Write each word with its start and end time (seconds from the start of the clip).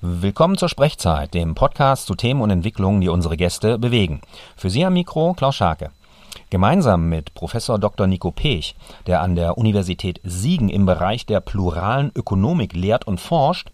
Willkommen 0.00 0.56
zur 0.56 0.68
Sprechzeit, 0.68 1.34
dem 1.34 1.56
Podcast 1.56 2.06
zu 2.06 2.14
Themen 2.14 2.40
und 2.40 2.50
Entwicklungen, 2.50 3.00
die 3.00 3.08
unsere 3.08 3.36
Gäste 3.36 3.80
bewegen. 3.80 4.20
Für 4.56 4.70
Sie 4.70 4.84
am 4.84 4.92
Mikro 4.92 5.34
Klaus 5.34 5.56
Scharke. 5.56 5.90
Gemeinsam 6.50 7.08
mit 7.08 7.34
Professor 7.34 7.80
Dr. 7.80 8.06
Nico 8.06 8.30
Pech, 8.30 8.76
der 9.08 9.22
an 9.22 9.34
der 9.34 9.58
Universität 9.58 10.20
Siegen 10.22 10.68
im 10.68 10.86
Bereich 10.86 11.26
der 11.26 11.40
pluralen 11.40 12.12
Ökonomik 12.14 12.74
lehrt 12.74 13.08
und 13.08 13.20
forscht 13.20 13.72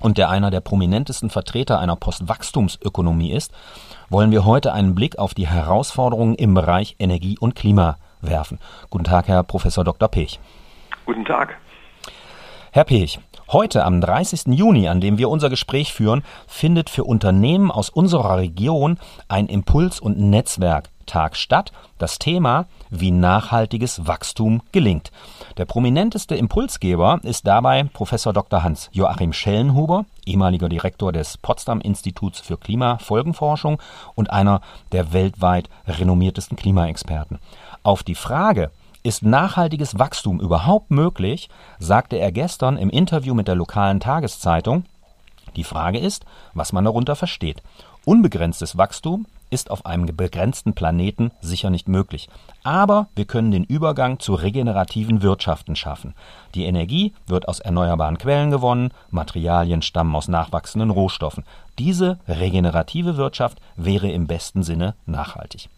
und 0.00 0.18
der 0.18 0.28
einer 0.28 0.50
der 0.50 0.60
prominentesten 0.60 1.30
Vertreter 1.30 1.78
einer 1.78 1.94
Postwachstumsökonomie 1.94 3.30
ist, 3.30 3.52
wollen 4.08 4.32
wir 4.32 4.44
heute 4.44 4.72
einen 4.72 4.96
Blick 4.96 5.20
auf 5.20 5.34
die 5.34 5.46
Herausforderungen 5.46 6.34
im 6.34 6.52
Bereich 6.52 6.96
Energie 6.98 7.38
und 7.38 7.54
Klima 7.54 7.96
werfen. 8.22 8.58
Guten 8.90 9.04
Tag, 9.04 9.28
Herr 9.28 9.44
Professor 9.44 9.84
Dr. 9.84 10.08
Pech. 10.08 10.40
Guten 11.06 11.24
Tag. 11.24 11.58
Herr 12.72 12.84
Pech, 12.84 13.18
Heute, 13.52 13.84
am 13.84 14.00
30. 14.00 14.56
Juni, 14.56 14.86
an 14.86 15.00
dem 15.00 15.18
wir 15.18 15.28
unser 15.28 15.50
Gespräch 15.50 15.92
führen, 15.92 16.22
findet 16.46 16.88
für 16.88 17.02
Unternehmen 17.02 17.72
aus 17.72 17.90
unserer 17.90 18.36
Region 18.36 18.96
ein 19.26 19.48
Impuls- 19.48 19.98
und 19.98 20.20
Netzwerktag 20.20 21.34
statt. 21.34 21.72
Das 21.98 22.20
Thema, 22.20 22.66
wie 22.90 23.10
nachhaltiges 23.10 24.06
Wachstum 24.06 24.62
gelingt. 24.70 25.10
Der 25.56 25.64
prominenteste 25.64 26.36
Impulsgeber 26.36 27.18
ist 27.24 27.44
dabei 27.44 27.82
Professor 27.92 28.32
Dr. 28.32 28.62
Hans 28.62 28.88
Joachim 28.92 29.32
Schellenhuber, 29.32 30.04
ehemaliger 30.24 30.68
Direktor 30.68 31.10
des 31.10 31.36
Potsdam 31.36 31.80
Instituts 31.80 32.38
für 32.38 32.56
Klimafolgenforschung 32.56 33.82
und 34.14 34.30
einer 34.30 34.60
der 34.92 35.12
weltweit 35.12 35.68
renommiertesten 35.88 36.56
Klimaexperten. 36.56 37.40
Auf 37.82 38.04
die 38.04 38.14
Frage, 38.14 38.70
ist 39.02 39.22
nachhaltiges 39.22 39.98
Wachstum 39.98 40.40
überhaupt 40.40 40.90
möglich? 40.90 41.48
sagte 41.78 42.16
er 42.16 42.32
gestern 42.32 42.76
im 42.76 42.90
Interview 42.90 43.34
mit 43.34 43.48
der 43.48 43.54
lokalen 43.54 44.00
Tageszeitung. 44.00 44.84
Die 45.56 45.64
Frage 45.64 45.98
ist, 45.98 46.24
was 46.54 46.72
man 46.72 46.84
darunter 46.84 47.16
versteht. 47.16 47.62
Unbegrenztes 48.04 48.76
Wachstum 48.76 49.26
ist 49.50 49.70
auf 49.70 49.84
einem 49.84 50.06
begrenzten 50.16 50.74
Planeten 50.74 51.32
sicher 51.40 51.70
nicht 51.70 51.88
möglich. 51.88 52.28
Aber 52.62 53.08
wir 53.16 53.24
können 53.24 53.50
den 53.50 53.64
Übergang 53.64 54.20
zu 54.20 54.34
regenerativen 54.34 55.22
Wirtschaften 55.22 55.74
schaffen. 55.74 56.14
Die 56.54 56.64
Energie 56.64 57.12
wird 57.26 57.48
aus 57.48 57.58
erneuerbaren 57.58 58.18
Quellen 58.18 58.50
gewonnen, 58.50 58.90
Materialien 59.10 59.82
stammen 59.82 60.14
aus 60.14 60.28
nachwachsenden 60.28 60.90
Rohstoffen. 60.90 61.44
Diese 61.78 62.18
regenerative 62.28 63.16
Wirtschaft 63.16 63.58
wäre 63.76 64.10
im 64.10 64.26
besten 64.26 64.62
Sinne 64.62 64.94
nachhaltig. 65.06 65.68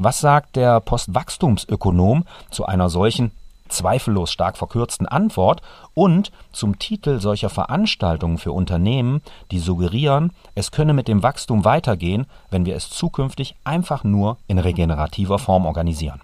Was 0.00 0.20
sagt 0.20 0.54
der 0.54 0.78
Postwachstumsökonom 0.78 2.24
zu 2.50 2.64
einer 2.64 2.88
solchen 2.88 3.32
zweifellos 3.68 4.30
stark 4.30 4.56
verkürzten 4.56 5.08
Antwort 5.08 5.60
und 5.92 6.30
zum 6.52 6.78
Titel 6.78 7.18
solcher 7.18 7.50
Veranstaltungen 7.50 8.38
für 8.38 8.52
Unternehmen, 8.52 9.22
die 9.50 9.58
suggerieren, 9.58 10.30
es 10.54 10.70
könne 10.70 10.94
mit 10.94 11.08
dem 11.08 11.24
Wachstum 11.24 11.64
weitergehen, 11.64 12.26
wenn 12.52 12.64
wir 12.64 12.76
es 12.76 12.90
zukünftig 12.90 13.56
einfach 13.64 14.04
nur 14.04 14.38
in 14.46 14.60
regenerativer 14.60 15.40
Form 15.40 15.66
organisieren. 15.66 16.20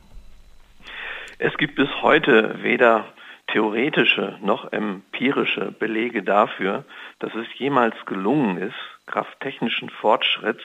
Es 1.39 1.57
gibt 1.59 1.75
bis 1.75 1.89
heute 2.01 2.63
weder 2.63 3.05
theoretische 3.49 4.39
noch 4.41 4.73
empirische 4.73 5.73
Belege 5.73 6.23
dafür, 6.23 6.85
dass 7.19 7.35
es 7.35 7.47
jemals 7.59 7.97
gelungen 8.07 8.57
ist, 8.57 8.77
kraft 9.07 9.39
technischen 9.41 9.91
Fortschritts 9.91 10.63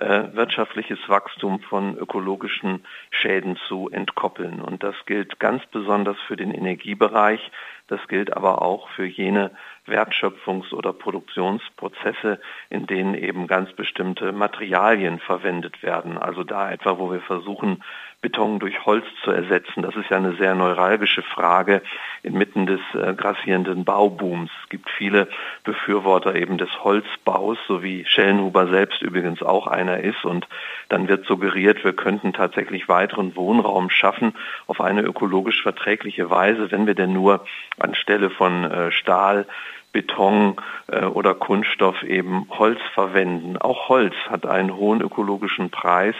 wirtschaftliches 0.00 0.98
Wachstum 1.08 1.60
von 1.60 1.96
ökologischen 1.96 2.84
Schäden 3.10 3.56
zu 3.68 3.88
entkoppeln. 3.90 4.60
Und 4.60 4.82
das 4.82 4.94
gilt 5.06 5.38
ganz 5.38 5.64
besonders 5.66 6.16
für 6.26 6.36
den 6.36 6.52
Energiebereich. 6.52 7.40
Das 7.88 8.00
gilt 8.08 8.36
aber 8.36 8.62
auch 8.62 8.88
für 8.90 9.06
jene 9.06 9.52
Wertschöpfungs- 9.86 10.72
oder 10.72 10.92
Produktionsprozesse, 10.92 12.40
in 12.68 12.86
denen 12.86 13.14
eben 13.14 13.46
ganz 13.46 13.72
bestimmte 13.72 14.32
Materialien 14.32 15.20
verwendet 15.20 15.82
werden. 15.82 16.18
Also 16.18 16.42
da 16.42 16.70
etwa, 16.70 16.98
wo 16.98 17.12
wir 17.12 17.20
versuchen, 17.20 17.82
Beton 18.22 18.58
durch 18.58 18.84
Holz 18.84 19.04
zu 19.22 19.30
ersetzen. 19.30 19.82
Das 19.82 19.94
ist 19.94 20.10
ja 20.10 20.16
eine 20.16 20.34
sehr 20.36 20.54
neuralgische 20.54 21.22
Frage 21.22 21.82
inmitten 22.22 22.66
des 22.66 22.80
äh, 22.94 23.14
grassierenden 23.14 23.84
Baubooms. 23.84 24.50
Es 24.64 24.68
gibt 24.68 24.90
viele 24.90 25.28
Befürworter 25.64 26.34
eben 26.34 26.58
des 26.58 26.70
Holzbaus, 26.82 27.58
so 27.68 27.82
wie 27.82 28.04
Schellenhuber 28.04 28.68
selbst 28.68 29.02
übrigens 29.02 29.42
auch 29.42 29.66
einer 29.66 30.00
ist. 30.00 30.24
Und 30.24 30.48
dann 30.88 31.08
wird 31.08 31.26
suggeriert, 31.26 31.84
wir 31.84 31.92
könnten 31.92 32.32
tatsächlich 32.32 32.88
weiteren 32.88 33.36
Wohnraum 33.36 33.90
schaffen 33.90 34.34
auf 34.66 34.80
eine 34.80 35.02
ökologisch 35.02 35.62
verträgliche 35.62 36.30
Weise, 36.30 36.70
wenn 36.72 36.86
wir 36.86 36.94
denn 36.94 37.12
nur 37.12 37.44
anstelle 37.78 38.30
von 38.30 38.64
äh, 38.64 38.90
Stahl 38.92 39.46
Beton 39.92 40.56
äh, 40.88 41.04
oder 41.04 41.34
Kunststoff 41.34 42.02
eben 42.02 42.46
Holz 42.50 42.80
verwenden. 42.92 43.56
Auch 43.56 43.88
Holz 43.88 44.14
hat 44.28 44.46
einen 44.46 44.76
hohen 44.76 45.00
ökologischen 45.00 45.70
Preis 45.70 46.14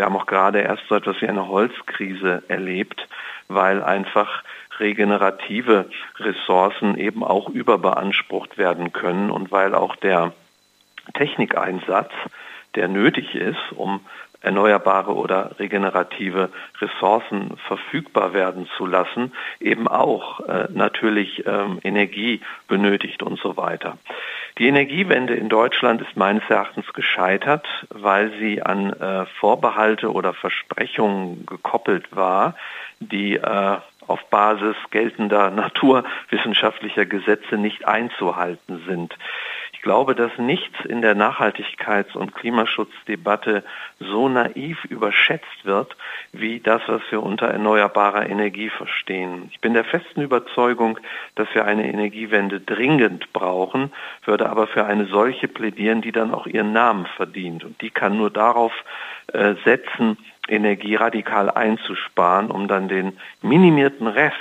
wir 0.00 0.06
haben 0.06 0.16
auch 0.16 0.24
gerade 0.24 0.60
erst 0.60 0.84
so 0.88 0.94
etwas 0.94 1.20
wie 1.20 1.28
eine 1.28 1.46
Holzkrise 1.46 2.42
erlebt, 2.48 3.06
weil 3.48 3.82
einfach 3.82 4.42
regenerative 4.78 5.90
Ressourcen 6.18 6.96
eben 6.96 7.22
auch 7.22 7.50
überbeansprucht 7.50 8.56
werden 8.56 8.94
können 8.94 9.30
und 9.30 9.52
weil 9.52 9.74
auch 9.74 9.96
der 9.96 10.32
Technikeinsatz, 11.12 12.12
der 12.76 12.88
nötig 12.88 13.34
ist, 13.34 13.60
um 13.76 14.00
erneuerbare 14.40 15.14
oder 15.14 15.58
regenerative 15.58 16.48
Ressourcen 16.80 17.58
verfügbar 17.68 18.32
werden 18.32 18.70
zu 18.78 18.86
lassen, 18.86 19.34
eben 19.60 19.86
auch 19.86 20.40
äh, 20.48 20.66
natürlich 20.72 21.44
ähm, 21.46 21.78
Energie 21.82 22.40
benötigt 22.68 23.22
und 23.22 23.38
so 23.38 23.58
weiter. 23.58 23.98
Die 24.60 24.68
Energiewende 24.68 25.34
in 25.34 25.48
Deutschland 25.48 26.02
ist 26.02 26.18
meines 26.18 26.42
Erachtens 26.50 26.92
gescheitert, 26.92 27.66
weil 27.88 28.30
sie 28.38 28.60
an 28.60 28.92
äh, 28.92 29.24
Vorbehalte 29.24 30.12
oder 30.12 30.34
Versprechungen 30.34 31.46
gekoppelt 31.46 32.14
war, 32.14 32.54
die 32.98 33.36
äh, 33.36 33.76
auf 34.06 34.22
Basis 34.28 34.76
geltender 34.90 35.50
naturwissenschaftlicher 35.50 37.06
Gesetze 37.06 37.56
nicht 37.56 37.88
einzuhalten 37.88 38.82
sind. 38.86 39.16
Ich 39.72 39.82
glaube, 39.82 40.14
dass 40.14 40.36
nichts 40.36 40.84
in 40.84 41.00
der 41.00 41.16
Nachhaltigkeits- 41.16 42.14
und 42.14 42.34
Klimaschutzdebatte 42.34 43.64
so 43.98 44.28
naiv 44.28 44.84
überschätzt 44.84 45.64
wird, 45.64 45.96
wie 46.32 46.60
das, 46.60 46.82
was 46.86 47.00
wir 47.10 47.22
unter 47.22 47.46
erneuerbarer 47.46 48.28
Energie 48.28 48.68
verstehen. 48.68 49.48
Ich 49.50 49.60
bin 49.60 49.72
der 49.72 49.84
festen 49.84 50.20
Überzeugung, 50.20 50.98
dass 51.34 51.48
wir 51.54 51.64
eine 51.64 51.90
Energiewende 51.90 52.60
dringend 52.60 53.32
brauchen, 53.32 53.92
würde 54.24 54.50
aber 54.50 54.66
für 54.66 54.84
eine 54.84 55.06
solche 55.06 55.48
plädieren, 55.48 56.02
die 56.02 56.12
dann 56.12 56.34
auch 56.34 56.46
ihren 56.46 56.72
Namen 56.72 57.06
verdient. 57.16 57.64
Und 57.64 57.80
die 57.80 57.90
kann 57.90 58.16
nur 58.16 58.30
darauf 58.30 58.72
äh, 59.32 59.54
setzen, 59.64 60.18
Energie 60.48 60.96
radikal 60.96 61.50
einzusparen, 61.50 62.50
um 62.50 62.68
dann 62.68 62.88
den 62.88 63.18
minimierten 63.42 64.06
Rest 64.06 64.36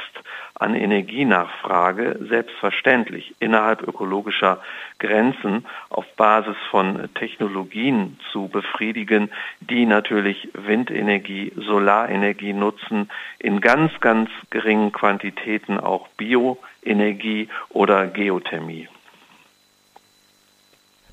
an 0.60 0.76
Energienachfrage 0.76 2.20
selbstverständlich 2.30 3.34
innerhalb 3.40 3.82
ökologischer 3.82 4.60
Grenzen 5.00 5.66
auf 5.90 6.06
Basis 6.16 6.58
von 6.70 7.10
Technologien 7.16 8.20
zu 8.32 8.50
befriedigen, 8.50 9.32
die 9.62 9.86
natürlich 9.86 10.50
Windenergie, 10.54 11.54
Solarenergie 11.56 12.54
nutzen, 12.54 13.10
in 13.40 13.62
ganz, 13.62 13.92
ganz 14.02 14.30
geringen 14.50 14.92
Quantitäten 14.92 15.80
auch 15.80 16.08
Bioenergie 16.18 17.48
oder 17.70 18.08
Geothermie. 18.08 18.90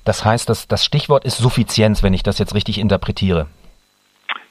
Das 0.03 0.23
heißt, 0.23 0.47
das, 0.49 0.67
das 0.67 0.85
Stichwort 0.85 1.25
ist 1.25 1.37
Suffizienz, 1.37 2.03
wenn 2.03 2.13
ich 2.13 2.23
das 2.23 2.37
jetzt 2.37 2.53
richtig 2.53 2.79
interpretiere. 2.79 3.47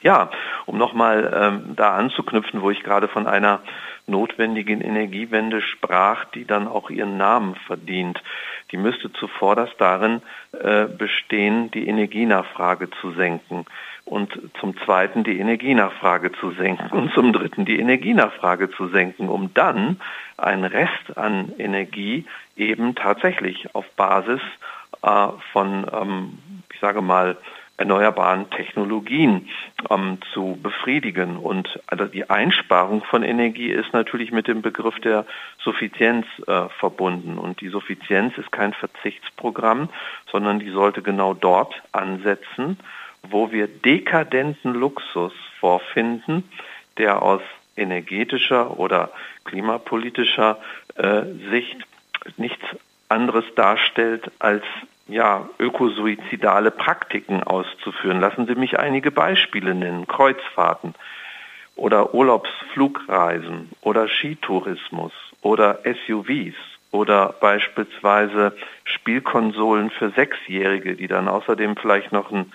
Ja, 0.01 0.29
um 0.65 0.77
nochmal 0.77 1.33
ähm, 1.35 1.75
da 1.75 1.95
anzuknüpfen, 1.95 2.61
wo 2.61 2.69
ich 2.69 2.83
gerade 2.83 3.07
von 3.07 3.27
einer 3.27 3.61
notwendigen 4.07 4.81
Energiewende 4.81 5.61
sprach, 5.61 6.25
die 6.25 6.45
dann 6.45 6.67
auch 6.67 6.89
ihren 6.89 7.17
Namen 7.17 7.55
verdient. 7.67 8.21
Die 8.71 8.77
müsste 8.77 9.11
zuvorderst 9.11 9.75
darin 9.79 10.21
äh, 10.53 10.85
bestehen, 10.85 11.71
die 11.71 11.87
Energienachfrage 11.87 12.89
zu 13.01 13.11
senken 13.11 13.65
und 14.05 14.39
zum 14.59 14.77
Zweiten 14.77 15.23
die 15.25 15.39
Energienachfrage 15.39 16.31
zu 16.31 16.51
senken 16.51 16.89
und 16.97 17.13
zum 17.13 17.33
Dritten 17.33 17.65
die 17.65 17.79
Energienachfrage 17.79 18.71
zu 18.71 18.87
senken, 18.87 19.27
um 19.27 19.53
dann 19.53 19.99
einen 20.37 20.63
Rest 20.63 21.17
an 21.17 21.51
Energie 21.57 22.25
eben 22.55 22.95
tatsächlich 22.95 23.75
auf 23.75 23.85
Basis 23.97 24.41
äh, 25.01 25.27
von, 25.51 25.85
ähm, 25.91 26.37
ich 26.73 26.79
sage 26.79 27.01
mal, 27.01 27.37
erneuerbaren 27.77 28.49
Technologien 28.49 29.49
ähm, 29.89 30.17
zu 30.33 30.57
befriedigen. 30.61 31.37
Und 31.37 31.79
also 31.87 32.05
die 32.05 32.29
Einsparung 32.29 33.03
von 33.03 33.23
Energie 33.23 33.69
ist 33.69 33.93
natürlich 33.93 34.31
mit 34.31 34.47
dem 34.47 34.61
Begriff 34.61 34.99
der 34.99 35.25
Suffizienz 35.63 36.25
äh, 36.47 36.67
verbunden. 36.79 37.37
Und 37.37 37.61
die 37.61 37.69
Suffizienz 37.69 38.37
ist 38.37 38.51
kein 38.51 38.73
Verzichtsprogramm, 38.73 39.89
sondern 40.31 40.59
die 40.59 40.71
sollte 40.71 41.01
genau 41.01 41.33
dort 41.33 41.81
ansetzen, 41.91 42.79
wo 43.23 43.51
wir 43.51 43.67
dekadenten 43.67 44.73
Luxus 44.73 45.33
vorfinden, 45.59 46.43
der 46.97 47.21
aus 47.21 47.41
energetischer 47.75 48.79
oder 48.79 49.11
klimapolitischer 49.45 50.57
äh, 50.95 51.21
Sicht 51.51 51.77
nichts 52.37 52.65
anderes 53.09 53.45
darstellt 53.55 54.31
als 54.39 54.63
ja, 55.07 55.47
ökosuizidale 55.59 56.71
Praktiken 56.71 57.43
auszuführen. 57.43 58.19
Lassen 58.19 58.45
Sie 58.47 58.55
mich 58.55 58.79
einige 58.79 59.11
Beispiele 59.11 59.73
nennen. 59.73 60.07
Kreuzfahrten 60.07 60.95
oder 61.75 62.13
Urlaubsflugreisen 62.13 63.69
oder 63.81 64.07
Skitourismus 64.07 65.13
oder 65.41 65.79
SUVs 65.83 66.55
oder 66.91 67.35
beispielsweise 67.39 68.55
Spielkonsolen 68.83 69.91
für 69.91 70.09
Sechsjährige, 70.11 70.95
die 70.95 71.07
dann 71.07 71.27
außerdem 71.27 71.77
vielleicht 71.77 72.11
noch 72.11 72.31
ein 72.31 72.51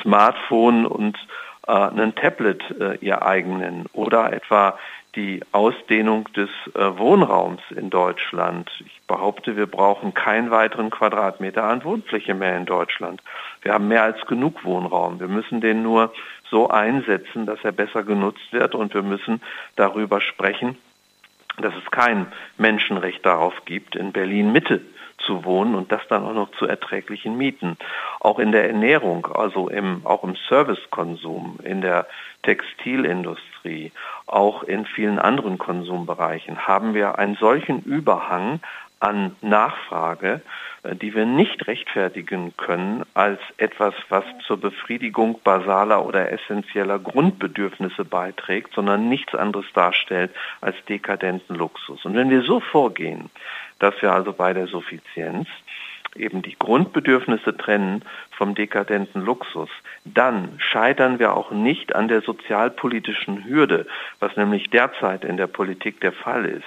Smartphone 0.00 0.86
und 0.86 1.18
äh, 1.66 1.72
ein 1.72 2.14
Tablet 2.14 2.62
äh, 2.78 2.96
ihr 3.00 3.26
eigen 3.26 3.58
nennen 3.58 3.86
oder 3.92 4.32
etwa 4.32 4.78
die 5.16 5.40
Ausdehnung 5.52 6.28
des 6.34 6.50
äh, 6.74 6.98
Wohnraums 6.98 7.62
in 7.70 7.90
Deutschland. 7.90 8.70
Ich 8.84 9.00
behaupte, 9.06 9.56
wir 9.56 9.66
brauchen 9.66 10.14
keinen 10.14 10.50
weiteren 10.50 10.90
Quadratmeter 10.90 11.64
an 11.64 11.84
Wohnfläche 11.84 12.34
mehr 12.34 12.56
in 12.56 12.66
Deutschland. 12.66 13.22
Wir 13.62 13.72
haben 13.72 13.88
mehr 13.88 14.04
als 14.04 14.24
genug 14.26 14.64
Wohnraum. 14.64 15.18
Wir 15.18 15.28
müssen 15.28 15.60
den 15.60 15.82
nur 15.82 16.12
so 16.48 16.68
einsetzen, 16.68 17.46
dass 17.46 17.58
er 17.64 17.72
besser 17.72 18.04
genutzt 18.04 18.52
wird 18.52 18.74
und 18.74 18.94
wir 18.94 19.02
müssen 19.02 19.40
darüber 19.76 20.20
sprechen, 20.20 20.78
dass 21.58 21.74
es 21.74 21.90
kein 21.90 22.26
Menschenrecht 22.56 23.24
darauf 23.26 23.64
gibt, 23.64 23.96
in 23.96 24.12
Berlin 24.12 24.52
Mitte 24.52 24.80
zu 25.26 25.44
wohnen 25.44 25.74
und 25.74 25.92
das 25.92 26.02
dann 26.08 26.24
auch 26.24 26.34
noch 26.34 26.50
zu 26.52 26.66
erträglichen 26.66 27.36
Mieten. 27.36 27.76
Auch 28.20 28.38
in 28.38 28.52
der 28.52 28.68
Ernährung, 28.68 29.26
also 29.26 29.68
im, 29.68 30.02
auch 30.04 30.24
im 30.24 30.36
Servicekonsum, 30.48 31.58
in 31.62 31.80
der 31.80 32.06
Textilindustrie, 32.42 33.92
auch 34.26 34.62
in 34.62 34.86
vielen 34.86 35.18
anderen 35.18 35.58
Konsumbereichen 35.58 36.66
haben 36.66 36.94
wir 36.94 37.18
einen 37.18 37.36
solchen 37.36 37.82
Überhang 37.82 38.60
an 39.00 39.34
Nachfrage, 39.40 40.42
äh, 40.82 40.94
die 40.94 41.14
wir 41.14 41.24
nicht 41.24 41.66
rechtfertigen 41.66 42.56
können 42.56 43.04
als 43.14 43.40
etwas, 43.56 43.94
was 44.08 44.24
zur 44.46 44.60
Befriedigung 44.60 45.40
basaler 45.42 46.04
oder 46.04 46.30
essentieller 46.30 46.98
Grundbedürfnisse 46.98 48.04
beiträgt, 48.04 48.74
sondern 48.74 49.08
nichts 49.08 49.34
anderes 49.34 49.66
darstellt 49.74 50.30
als 50.60 50.76
dekadenten 50.88 51.56
Luxus. 51.56 52.04
Und 52.04 52.14
wenn 52.14 52.30
wir 52.30 52.42
so 52.42 52.60
vorgehen, 52.60 53.30
dass 53.80 54.00
wir 54.00 54.12
also 54.12 54.32
bei 54.32 54.52
der 54.52 54.68
Suffizienz 54.68 55.48
eben 56.16 56.42
die 56.42 56.56
Grundbedürfnisse 56.58 57.56
trennen 57.56 58.02
vom 58.32 58.54
dekadenten 58.54 59.24
Luxus, 59.24 59.70
dann 60.04 60.54
scheitern 60.58 61.18
wir 61.18 61.34
auch 61.34 61.50
nicht 61.50 61.94
an 61.94 62.08
der 62.08 62.20
sozialpolitischen 62.22 63.44
Hürde, 63.44 63.86
was 64.18 64.36
nämlich 64.36 64.70
derzeit 64.70 65.24
in 65.24 65.36
der 65.36 65.46
Politik 65.46 66.00
der 66.00 66.12
Fall 66.12 66.44
ist. 66.46 66.64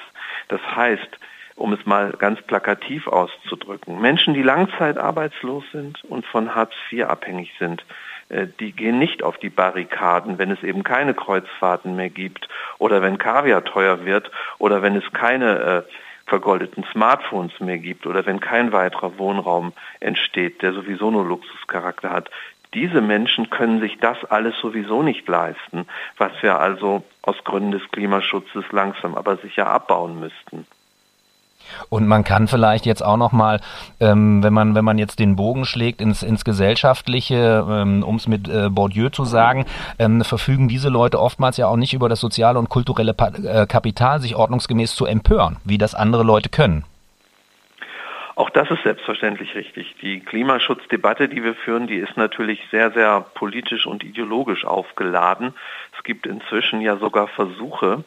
Das 0.47 0.61
heißt, 0.75 1.19
um 1.55 1.73
es 1.73 1.85
mal 1.85 2.11
ganz 2.17 2.41
plakativ 2.41 3.07
auszudrücken, 3.07 4.01
Menschen, 4.01 4.33
die 4.33 4.41
langzeitarbeitslos 4.41 5.63
sind 5.71 6.03
und 6.05 6.25
von 6.25 6.55
Hartz 6.55 6.73
IV 6.91 7.05
abhängig 7.05 7.53
sind, 7.59 7.85
äh, 8.29 8.47
die 8.59 8.71
gehen 8.71 8.97
nicht 8.97 9.21
auf 9.21 9.37
die 9.37 9.49
Barrikaden, 9.49 10.39
wenn 10.39 10.51
es 10.51 10.63
eben 10.63 10.83
keine 10.83 11.13
Kreuzfahrten 11.13 11.95
mehr 11.95 12.09
gibt 12.09 12.47
oder 12.79 13.01
wenn 13.01 13.17
Kaviar 13.17 13.63
teuer 13.63 14.05
wird 14.05 14.31
oder 14.57 14.81
wenn 14.81 14.95
es 14.95 15.11
keine 15.13 15.59
äh, 15.59 15.81
vergoldeten 16.25 16.85
Smartphones 16.91 17.59
mehr 17.59 17.77
gibt 17.77 18.07
oder 18.07 18.25
wenn 18.25 18.39
kein 18.39 18.71
weiterer 18.71 19.17
Wohnraum 19.17 19.73
entsteht, 19.99 20.61
der 20.61 20.73
sowieso 20.73 21.11
nur 21.11 21.25
Luxuscharakter 21.25 22.09
hat. 22.09 22.29
Diese 22.73 23.01
Menschen 23.01 23.49
können 23.49 23.81
sich 23.81 23.99
das 23.99 24.23
alles 24.25 24.57
sowieso 24.59 25.03
nicht 25.03 25.27
leisten, 25.27 25.85
was 26.17 26.31
wir 26.41 26.59
also 26.59 27.03
aus 27.21 27.43
Gründen 27.43 27.71
des 27.71 27.87
Klimaschutzes 27.91 28.65
langsam 28.71 29.15
aber 29.15 29.37
sicher 29.37 29.67
abbauen 29.67 30.19
müssten. 30.19 30.65
Und 31.89 32.07
man 32.07 32.23
kann 32.23 32.47
vielleicht 32.47 32.85
jetzt 32.85 33.03
auch 33.03 33.17
noch 33.17 33.31
mal, 33.31 33.59
ähm, 33.99 34.43
wenn 34.43 34.53
man 34.53 34.75
wenn 34.75 34.85
man 34.85 34.97
jetzt 34.97 35.19
den 35.19 35.35
Bogen 35.35 35.65
schlägt 35.65 36.01
ins 36.01 36.23
ins 36.23 36.45
gesellschaftliche, 36.45 37.65
ähm, 37.69 38.03
um 38.03 38.15
es 38.15 38.27
mit 38.27 38.47
äh, 38.47 38.69
Bourdieu 38.69 39.09
zu 39.09 39.25
sagen, 39.25 39.65
ähm, 39.99 40.23
verfügen 40.23 40.67
diese 40.67 40.89
Leute 40.89 41.19
oftmals 41.19 41.57
ja 41.57 41.67
auch 41.67 41.77
nicht 41.77 41.93
über 41.93 42.09
das 42.09 42.19
soziale 42.19 42.59
und 42.59 42.69
kulturelle 42.69 43.13
pa 43.13 43.27
äh, 43.27 43.65
Kapital, 43.67 44.19
sich 44.19 44.35
ordnungsgemäß 44.35 44.95
zu 44.95 45.05
empören, 45.05 45.57
wie 45.63 45.77
das 45.77 45.95
andere 45.95 46.23
Leute 46.23 46.49
können. 46.49 46.85
Auch 48.35 48.49
das 48.49 48.69
ist 48.71 48.81
selbstverständlich 48.83 49.53
richtig. 49.53 49.95
Die 50.01 50.19
Klimaschutzdebatte, 50.19 51.29
die 51.29 51.43
wir 51.43 51.53
führen, 51.53 51.85
die 51.85 51.97
ist 51.97 52.17
natürlich 52.17 52.59
sehr, 52.71 52.91
sehr 52.91 53.21
politisch 53.21 53.85
und 53.85 54.03
ideologisch 54.03 54.65
aufgeladen. 54.65 55.53
Es 55.95 56.03
gibt 56.03 56.25
inzwischen 56.25 56.81
ja 56.81 56.97
sogar 56.97 57.27
Versuche, 57.27 58.03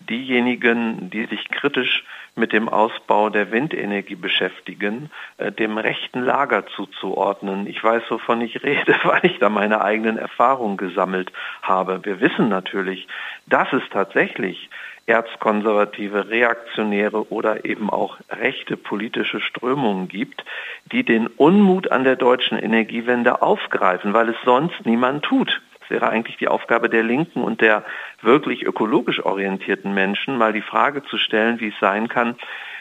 diejenigen, 0.00 1.10
die 1.10 1.26
sich 1.26 1.48
kritisch 1.50 2.04
mit 2.34 2.52
dem 2.52 2.68
Ausbau 2.68 3.30
der 3.30 3.50
Windenergie 3.50 4.14
beschäftigen, 4.14 5.10
äh, 5.38 5.50
dem 5.50 5.78
rechten 5.78 6.22
Lager 6.22 6.66
zuzuordnen. 6.66 7.66
Ich 7.66 7.82
weiß, 7.82 8.02
wovon 8.10 8.40
ich 8.42 8.62
rede, 8.62 8.94
weil 9.04 9.24
ich 9.24 9.38
da 9.38 9.48
meine 9.48 9.82
eigenen 9.82 10.18
Erfahrungen 10.18 10.76
gesammelt 10.76 11.32
habe. 11.62 12.04
Wir 12.04 12.20
wissen 12.20 12.48
natürlich, 12.48 13.08
dass 13.46 13.72
es 13.72 13.82
tatsächlich 13.90 14.68
erzkonservative, 15.06 16.28
reaktionäre 16.28 17.30
oder 17.30 17.64
eben 17.64 17.90
auch 17.90 18.18
rechte 18.28 18.76
politische 18.76 19.40
Strömungen 19.40 20.08
gibt, 20.08 20.44
die 20.92 21.04
den 21.04 21.28
Unmut 21.28 21.92
an 21.92 22.04
der 22.04 22.16
deutschen 22.16 22.58
Energiewende 22.58 23.40
aufgreifen, 23.40 24.12
weil 24.12 24.30
es 24.30 24.36
sonst 24.44 24.84
niemand 24.84 25.24
tut. 25.24 25.62
Es 25.86 25.90
wäre 25.90 26.08
eigentlich 26.08 26.36
die 26.36 26.48
Aufgabe 26.48 26.90
der 26.90 27.04
Linken 27.04 27.42
und 27.42 27.60
der 27.60 27.84
wirklich 28.20 28.64
ökologisch 28.64 29.24
orientierten 29.24 29.94
Menschen, 29.94 30.36
mal 30.36 30.52
die 30.52 30.62
Frage 30.62 31.04
zu 31.04 31.16
stellen, 31.16 31.60
wie 31.60 31.68
es 31.68 31.78
sein 31.80 32.08
kann, 32.08 32.36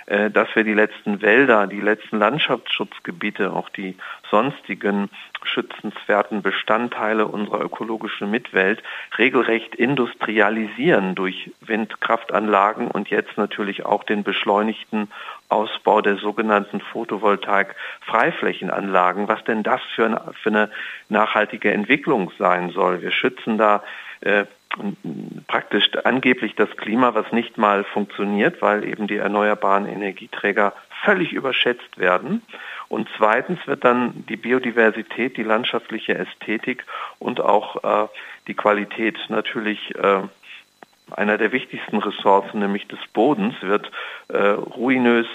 dass 0.07 0.55
wir 0.55 0.63
die 0.63 0.73
letzten 0.73 1.23
Wälder, 1.23 1.65
die 1.65 1.81
letzten 1.81 2.19
Landschaftsschutzgebiete, 2.19 3.51
auch 3.51 3.69
die 3.69 3.95
sonstigen 4.29 5.09
schützenswerten 5.43 6.41
Bestandteile 6.41 7.27
unserer 7.27 7.61
ökologischen 7.61 8.29
Mitwelt 8.29 8.83
regelrecht 9.17 9.75
industrialisieren 9.75 11.15
durch 11.15 11.51
Windkraftanlagen 11.61 12.87
und 12.87 13.09
jetzt 13.09 13.37
natürlich 13.37 13.85
auch 13.85 14.03
den 14.03 14.23
beschleunigten 14.23 15.09
Ausbau 15.49 16.01
der 16.01 16.17
sogenannten 16.17 16.81
Photovoltaik-Freiflächenanlagen. 16.81 19.27
Was 19.27 19.43
denn 19.43 19.63
das 19.63 19.81
für 19.95 20.05
eine, 20.05 20.21
für 20.41 20.49
eine 20.49 20.69
nachhaltige 21.09 21.71
Entwicklung 21.71 22.31
sein 22.37 22.69
soll? 22.71 23.01
Wir 23.01 23.11
schützen 23.11 23.57
da 23.57 23.83
äh, 24.21 24.45
praktisch 25.47 25.89
angeblich 26.03 26.55
das 26.55 26.69
Klima, 26.77 27.13
was 27.13 27.31
nicht 27.31 27.57
mal 27.57 27.83
funktioniert, 27.83 28.61
weil 28.61 28.83
eben 28.83 29.07
die 29.07 29.17
erneuerbaren 29.17 29.87
Energieträger 29.87 30.73
völlig 31.03 31.33
überschätzt 31.33 31.97
werden. 31.97 32.41
Und 32.87 33.07
zweitens 33.17 33.65
wird 33.67 33.83
dann 33.83 34.25
die 34.27 34.37
Biodiversität, 34.37 35.37
die 35.37 35.43
landschaftliche 35.43 36.17
Ästhetik 36.17 36.85
und 37.19 37.39
auch 37.41 37.83
äh, 37.83 38.07
die 38.47 38.53
Qualität 38.53 39.17
natürlich 39.29 39.95
äh, 39.95 40.21
einer 41.11 41.37
der 41.37 41.51
wichtigsten 41.51 41.97
Ressourcen, 41.97 42.59
nämlich 42.59 42.87
des 42.87 42.99
Bodens, 43.13 43.55
wird 43.61 43.91
äh, 44.29 44.37
ruinös 44.37 45.27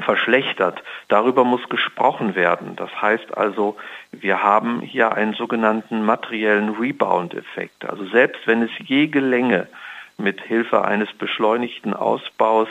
verschlechtert. 0.00 0.82
Darüber 1.08 1.44
muss 1.44 1.68
gesprochen 1.68 2.34
werden. 2.34 2.76
Das 2.76 2.90
heißt 3.00 3.36
also, 3.36 3.76
wir 4.12 4.42
haben 4.42 4.80
hier 4.80 5.12
einen 5.12 5.34
sogenannten 5.34 6.04
materiellen 6.04 6.70
Rebound-Effekt. 6.70 7.84
Also 7.84 8.04
selbst 8.06 8.46
wenn 8.46 8.62
es 8.62 8.70
je 8.84 9.06
gelänge, 9.06 9.68
mit 10.16 10.40
Hilfe 10.40 10.84
eines 10.84 11.12
beschleunigten 11.12 11.94
Ausbaus 11.94 12.68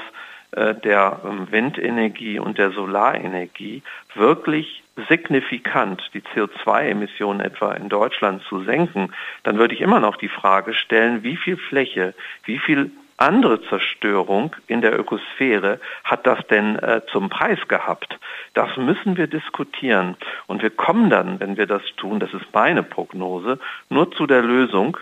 äh, 0.51 0.75
der 0.75 1.19
ähm, 1.25 1.51
Windenergie 1.51 2.39
und 2.39 2.57
der 2.57 2.71
Solarenergie 2.71 3.83
wirklich 4.15 4.83
signifikant 5.09 6.01
die 6.13 6.21
CO2-Emissionen 6.21 7.39
etwa 7.39 7.73
in 7.73 7.89
Deutschland 7.89 8.43
zu 8.43 8.63
senken, 8.63 9.11
dann 9.43 9.57
würde 9.57 9.73
ich 9.73 9.81
immer 9.81 9.99
noch 9.99 10.17
die 10.17 10.29
Frage 10.29 10.73
stellen, 10.73 11.23
wie 11.23 11.35
viel 11.35 11.57
Fläche, 11.57 12.13
wie 12.45 12.59
viel 12.59 12.91
andere 13.23 13.61
Zerstörung 13.63 14.55
in 14.67 14.81
der 14.81 14.97
Ökosphäre 14.99 15.79
hat 16.03 16.27
das 16.27 16.45
denn 16.47 16.77
äh, 16.77 17.01
zum 17.11 17.29
Preis 17.29 17.59
gehabt? 17.67 18.19
Das 18.53 18.75
müssen 18.77 19.17
wir 19.17 19.27
diskutieren. 19.27 20.15
Und 20.47 20.61
wir 20.61 20.69
kommen 20.69 21.09
dann, 21.09 21.39
wenn 21.39 21.57
wir 21.57 21.65
das 21.65 21.83
tun, 21.97 22.19
das 22.19 22.33
ist 22.33 22.53
meine 22.53 22.83
Prognose, 22.83 23.59
nur 23.89 24.11
zu 24.11 24.27
der 24.27 24.41
Lösung, 24.41 24.97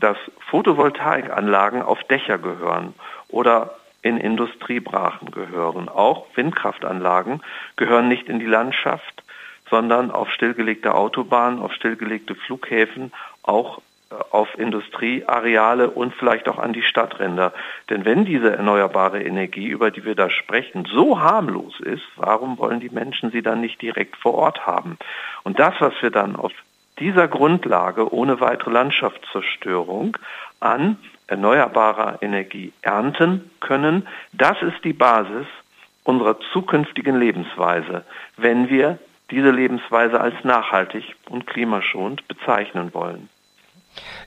dass 0.00 0.16
Photovoltaikanlagen 0.50 1.82
auf 1.82 2.02
Dächer 2.04 2.38
gehören 2.38 2.94
oder 3.28 3.76
in 4.02 4.18
Industriebrachen 4.18 5.30
gehören. 5.30 5.88
Auch 5.88 6.26
Windkraftanlagen 6.34 7.42
gehören 7.76 8.08
nicht 8.08 8.28
in 8.28 8.38
die 8.38 8.46
Landschaft, 8.46 9.22
sondern 9.68 10.10
auf 10.10 10.30
stillgelegte 10.30 10.94
Autobahnen, 10.94 11.60
auf 11.60 11.72
stillgelegte 11.72 12.34
Flughäfen, 12.34 13.12
auch 13.42 13.80
auf 14.30 14.56
Industrieareale 14.58 15.90
und 15.90 16.14
vielleicht 16.14 16.48
auch 16.48 16.58
an 16.58 16.72
die 16.72 16.82
Stadtränder. 16.82 17.52
Denn 17.90 18.04
wenn 18.04 18.24
diese 18.24 18.56
erneuerbare 18.56 19.22
Energie, 19.22 19.66
über 19.66 19.90
die 19.90 20.04
wir 20.04 20.14
da 20.14 20.30
sprechen, 20.30 20.84
so 20.84 21.20
harmlos 21.20 21.80
ist, 21.80 22.04
warum 22.16 22.58
wollen 22.58 22.80
die 22.80 22.90
Menschen 22.90 23.30
sie 23.30 23.42
dann 23.42 23.60
nicht 23.60 23.82
direkt 23.82 24.16
vor 24.16 24.34
Ort 24.34 24.66
haben? 24.66 24.96
Und 25.42 25.58
das, 25.58 25.74
was 25.80 25.94
wir 26.00 26.10
dann 26.10 26.36
auf 26.36 26.52
dieser 26.98 27.28
Grundlage 27.28 28.12
ohne 28.12 28.40
weitere 28.40 28.70
Landschaftszerstörung 28.70 30.16
an 30.60 30.98
erneuerbarer 31.26 32.22
Energie 32.22 32.72
ernten 32.82 33.50
können, 33.60 34.06
das 34.32 34.62
ist 34.62 34.84
die 34.84 34.92
Basis 34.92 35.46
unserer 36.04 36.38
zukünftigen 36.52 37.18
Lebensweise, 37.18 38.04
wenn 38.36 38.68
wir 38.68 38.98
diese 39.30 39.50
Lebensweise 39.50 40.20
als 40.20 40.36
nachhaltig 40.44 41.16
und 41.28 41.46
klimaschonend 41.46 42.26
bezeichnen 42.28 42.94
wollen. 42.94 43.28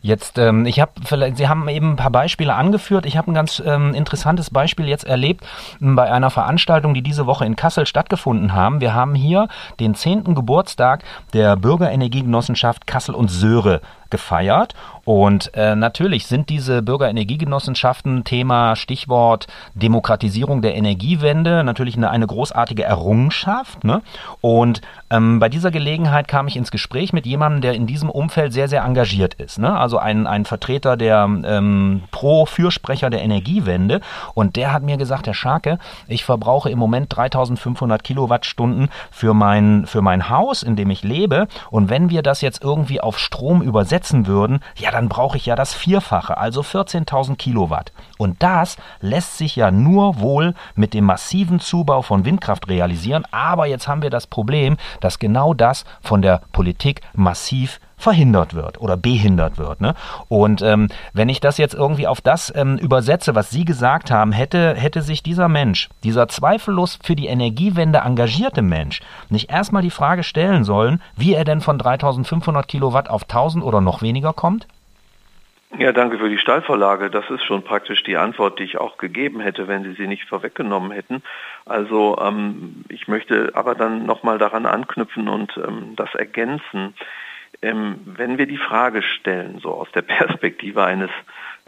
Jetzt, 0.01 0.37
ähm, 0.37 0.65
ich 0.65 0.79
habe, 0.79 0.91
Sie 1.35 1.47
haben 1.47 1.67
eben 1.67 1.91
ein 1.91 1.95
paar 1.95 2.11
Beispiele 2.11 2.55
angeführt. 2.55 3.05
Ich 3.05 3.17
habe 3.17 3.31
ein 3.31 3.33
ganz 3.33 3.61
ähm, 3.65 3.93
interessantes 3.93 4.49
Beispiel 4.49 4.87
jetzt 4.87 5.05
erlebt 5.05 5.45
bei 5.79 6.11
einer 6.11 6.29
Veranstaltung, 6.29 6.93
die 6.93 7.01
diese 7.01 7.25
Woche 7.25 7.45
in 7.45 7.55
Kassel 7.55 7.85
stattgefunden 7.85 8.53
haben. 8.53 8.81
Wir 8.81 8.93
haben 8.93 9.15
hier 9.15 9.47
den 9.79 9.95
zehnten 9.95 10.35
Geburtstag 10.35 11.03
der 11.33 11.55
Bürgerenergiegenossenschaft 11.57 12.87
Kassel 12.87 13.15
und 13.15 13.29
Söhre 13.29 13.81
gefeiert. 14.09 14.73
Und 15.05 15.51
äh, 15.55 15.75
natürlich 15.75 16.27
sind 16.27 16.49
diese 16.49 16.83
Bürgerenergiegenossenschaften 16.83 18.23
Thema, 18.25 18.75
Stichwort 18.75 19.47
Demokratisierung 19.73 20.61
der 20.61 20.75
Energiewende, 20.75 21.63
natürlich 21.63 21.97
eine, 21.97 22.11
eine 22.11 22.27
großartige 22.27 22.83
Errungenschaft. 22.83 23.83
Ne? 23.83 24.01
Und 24.41 24.81
ähm, 25.09 25.39
bei 25.39 25.49
dieser 25.49 25.71
Gelegenheit 25.71 26.27
kam 26.27 26.47
ich 26.47 26.55
ins 26.55 26.69
Gespräch 26.69 27.11
mit 27.11 27.25
jemandem, 27.25 27.61
der 27.61 27.73
in 27.73 27.87
diesem 27.87 28.09
Umfeld 28.09 28.53
sehr, 28.53 28.67
sehr 28.67 28.83
engagiert 28.83 29.33
ist. 29.35 29.57
Ne? 29.57 29.75
Also 29.75 29.97
ein, 29.97 30.27
ein 30.27 30.45
Vertreter 30.45 30.95
der 30.95 31.23
ähm, 31.23 32.03
Pro-Fürsprecher 32.11 33.09
der 33.09 33.23
Energiewende. 33.23 34.01
Und 34.35 34.57
der 34.57 34.73
hat 34.73 34.83
mir 34.83 34.97
gesagt, 34.97 35.25
Herr 35.25 35.33
Scharke, 35.33 35.79
ich 36.07 36.23
verbrauche 36.23 36.69
im 36.69 36.77
Moment 36.77 37.07
3500 37.15 38.03
Kilowattstunden 38.03 38.89
für 39.09 39.33
mein, 39.33 39.87
für 39.87 40.03
mein 40.03 40.29
Haus, 40.29 40.61
in 40.61 40.75
dem 40.75 40.91
ich 40.91 41.03
lebe. 41.03 41.47
Und 41.71 41.89
wenn 41.89 42.11
wir 42.11 42.21
das 42.21 42.41
jetzt 42.41 42.63
irgendwie 42.63 43.01
auf 43.01 43.17
Strom 43.17 43.63
übersetzen, 43.63 43.98
setzen 43.99 44.27
würden, 44.27 44.61
ja, 44.77 44.91
dann 44.91 45.09
brauche 45.09 45.35
ich 45.35 45.45
ja 45.45 45.55
das 45.55 45.73
Vierfache, 45.73 46.37
also 46.37 46.61
14.000 46.61 47.35
Kilowatt. 47.35 47.91
Und 48.17 48.41
das 48.41 48.77
lässt 49.01 49.37
sich 49.37 49.57
ja 49.57 49.71
nur 49.71 50.19
wohl 50.19 50.53
mit 50.75 50.93
dem 50.93 51.03
massiven 51.03 51.59
Zubau 51.59 52.01
von 52.01 52.23
Windkraft 52.23 52.69
realisieren. 52.69 53.25
Aber 53.31 53.65
jetzt 53.65 53.87
haben 53.89 54.01
wir 54.01 54.09
das 54.09 54.27
Problem, 54.27 54.77
dass 55.01 55.19
genau 55.19 55.53
das 55.53 55.83
von 56.01 56.21
der 56.21 56.41
Politik 56.53 57.01
massiv 57.13 57.81
verhindert 57.99 58.55
wird 58.55 58.81
oder 58.81 58.97
behindert 58.97 59.59
wird. 59.59 59.81
Ne? 59.81 59.93
Und 60.27 60.61
ähm, 60.63 60.87
wenn 61.13 61.29
ich 61.29 61.39
das 61.39 61.57
jetzt 61.57 61.75
irgendwie 61.75 62.07
auf 62.07 62.21
das 62.21 62.51
ähm, 62.55 62.77
übersetze, 62.77 63.35
was 63.35 63.51
Sie 63.51 63.65
gesagt 63.65 64.09
haben, 64.09 64.31
hätte, 64.31 64.73
hätte 64.73 65.01
sich 65.01 65.21
dieser 65.21 65.49
Mensch, 65.49 65.89
dieser 66.03 66.27
zweifellos 66.27 66.97
für 67.03 67.15
die 67.15 67.27
Energiewende 67.27 67.99
engagierte 67.99 68.61
Mensch, 68.61 69.01
nicht 69.29 69.51
erstmal 69.51 69.83
die 69.83 69.91
Frage 69.91 70.23
stellen 70.23 70.63
sollen, 70.63 71.01
wie 71.15 71.33
er 71.33 71.43
denn 71.43 71.61
von 71.61 71.77
3500 71.77 72.67
Kilowatt 72.67 73.09
auf 73.09 73.23
1000 73.23 73.63
oder 73.63 73.81
noch 73.81 74.01
weniger 74.01 74.33
kommt? 74.33 74.65
Ja, 75.77 75.91
danke 75.91 76.17
für 76.17 76.29
die 76.29 76.39
Steilvorlage. 76.39 77.11
Das 77.11 77.29
ist 77.29 77.43
schon 77.43 77.63
praktisch 77.63 78.03
die 78.03 78.17
Antwort, 78.17 78.57
die 78.57 78.63
ich 78.63 78.79
auch 78.79 78.97
gegeben 78.97 79.39
hätte, 79.39 79.67
wenn 79.67 79.83
Sie 79.83 79.93
sie 79.93 80.07
nicht 80.07 80.23
vorweggenommen 80.27 80.91
hätten. 80.91 81.21
Also 81.65 82.17
ähm, 82.19 82.83
ich 82.89 83.07
möchte 83.07 83.51
aber 83.53 83.75
dann 83.75 84.05
nochmal 84.05 84.39
daran 84.39 84.65
anknüpfen 84.65 85.29
und 85.29 85.55
ähm, 85.57 85.95
das 85.95 86.15
ergänzen. 86.15 86.95
Ähm, 87.61 87.99
wenn 88.05 88.37
wir 88.37 88.45
die 88.45 88.57
Frage 88.57 89.01
stellen, 89.01 89.59
so 89.59 89.71
aus 89.71 89.91
der 89.93 90.01
Perspektive 90.03 90.83
eines 90.83 91.11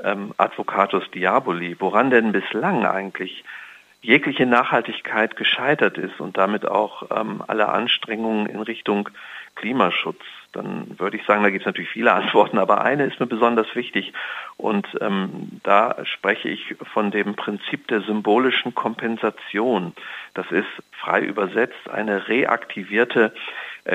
ähm, 0.03 0.33
Advocatus 0.37 1.09
Diaboli, 1.11 1.75
woran 1.79 2.09
denn 2.09 2.31
bislang 2.31 2.85
eigentlich 2.85 3.43
jegliche 4.01 4.45
Nachhaltigkeit 4.45 5.35
gescheitert 5.35 5.97
ist 5.97 6.19
und 6.19 6.37
damit 6.37 6.65
auch 6.65 7.03
ähm, 7.15 7.43
alle 7.47 7.69
Anstrengungen 7.69 8.47
in 8.47 8.59
Richtung 8.61 9.09
Klimaschutz, 9.55 10.21
dann 10.53 10.99
würde 10.99 11.17
ich 11.17 11.25
sagen, 11.25 11.43
da 11.43 11.49
gibt 11.49 11.61
es 11.61 11.65
natürlich 11.65 11.91
viele 11.91 12.13
Antworten, 12.13 12.57
aber 12.57 12.81
eine 12.81 13.05
ist 13.05 13.19
mir 13.19 13.27
besonders 13.27 13.73
wichtig 13.75 14.13
und 14.57 14.87
ähm, 15.01 15.61
da 15.63 16.03
spreche 16.05 16.49
ich 16.49 16.75
von 16.93 17.11
dem 17.11 17.35
Prinzip 17.35 17.87
der 17.87 18.01
symbolischen 18.01 18.73
Kompensation. 18.73 19.93
Das 20.33 20.49
ist 20.51 20.67
frei 20.91 21.21
übersetzt 21.21 21.89
eine 21.89 22.27
reaktivierte 22.27 23.33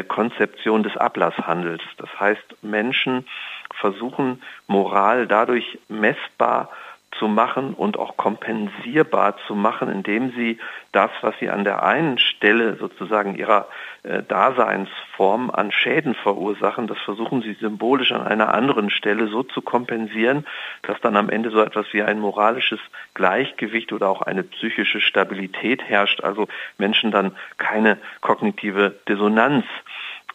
Konzeption 0.08 0.82
des 0.82 0.96
Ablasshandels. 0.96 1.82
Das 1.98 2.08
heißt, 2.18 2.62
Menschen 2.62 3.26
versuchen 3.74 4.42
Moral 4.66 5.26
dadurch 5.26 5.78
messbar 5.88 6.70
zu 7.18 7.28
machen 7.28 7.74
und 7.74 7.98
auch 7.98 8.16
kompensierbar 8.16 9.36
zu 9.46 9.54
machen, 9.54 9.90
indem 9.90 10.32
sie 10.32 10.58
das, 10.92 11.10
was 11.20 11.34
sie 11.40 11.50
an 11.50 11.64
der 11.64 11.82
einen 11.82 12.18
Stelle 12.18 12.76
sozusagen 12.76 13.36
ihrer 13.36 13.68
äh, 14.02 14.22
Daseinsform 14.22 15.50
an 15.50 15.72
Schäden 15.72 16.14
verursachen, 16.14 16.86
das 16.86 16.98
versuchen 16.98 17.42
sie 17.42 17.54
symbolisch 17.54 18.12
an 18.12 18.26
einer 18.26 18.54
anderen 18.54 18.90
Stelle 18.90 19.28
so 19.28 19.42
zu 19.42 19.62
kompensieren, 19.62 20.46
dass 20.82 21.00
dann 21.00 21.16
am 21.16 21.28
Ende 21.28 21.50
so 21.50 21.60
etwas 21.60 21.86
wie 21.92 22.02
ein 22.02 22.20
moralisches 22.20 22.80
Gleichgewicht 23.14 23.92
oder 23.92 24.08
auch 24.08 24.22
eine 24.22 24.42
psychische 24.42 25.00
Stabilität 25.00 25.82
herrscht, 25.82 26.22
also 26.22 26.48
Menschen 26.78 27.10
dann 27.10 27.32
keine 27.58 27.98
kognitive 28.20 28.94
Dissonanz 29.08 29.64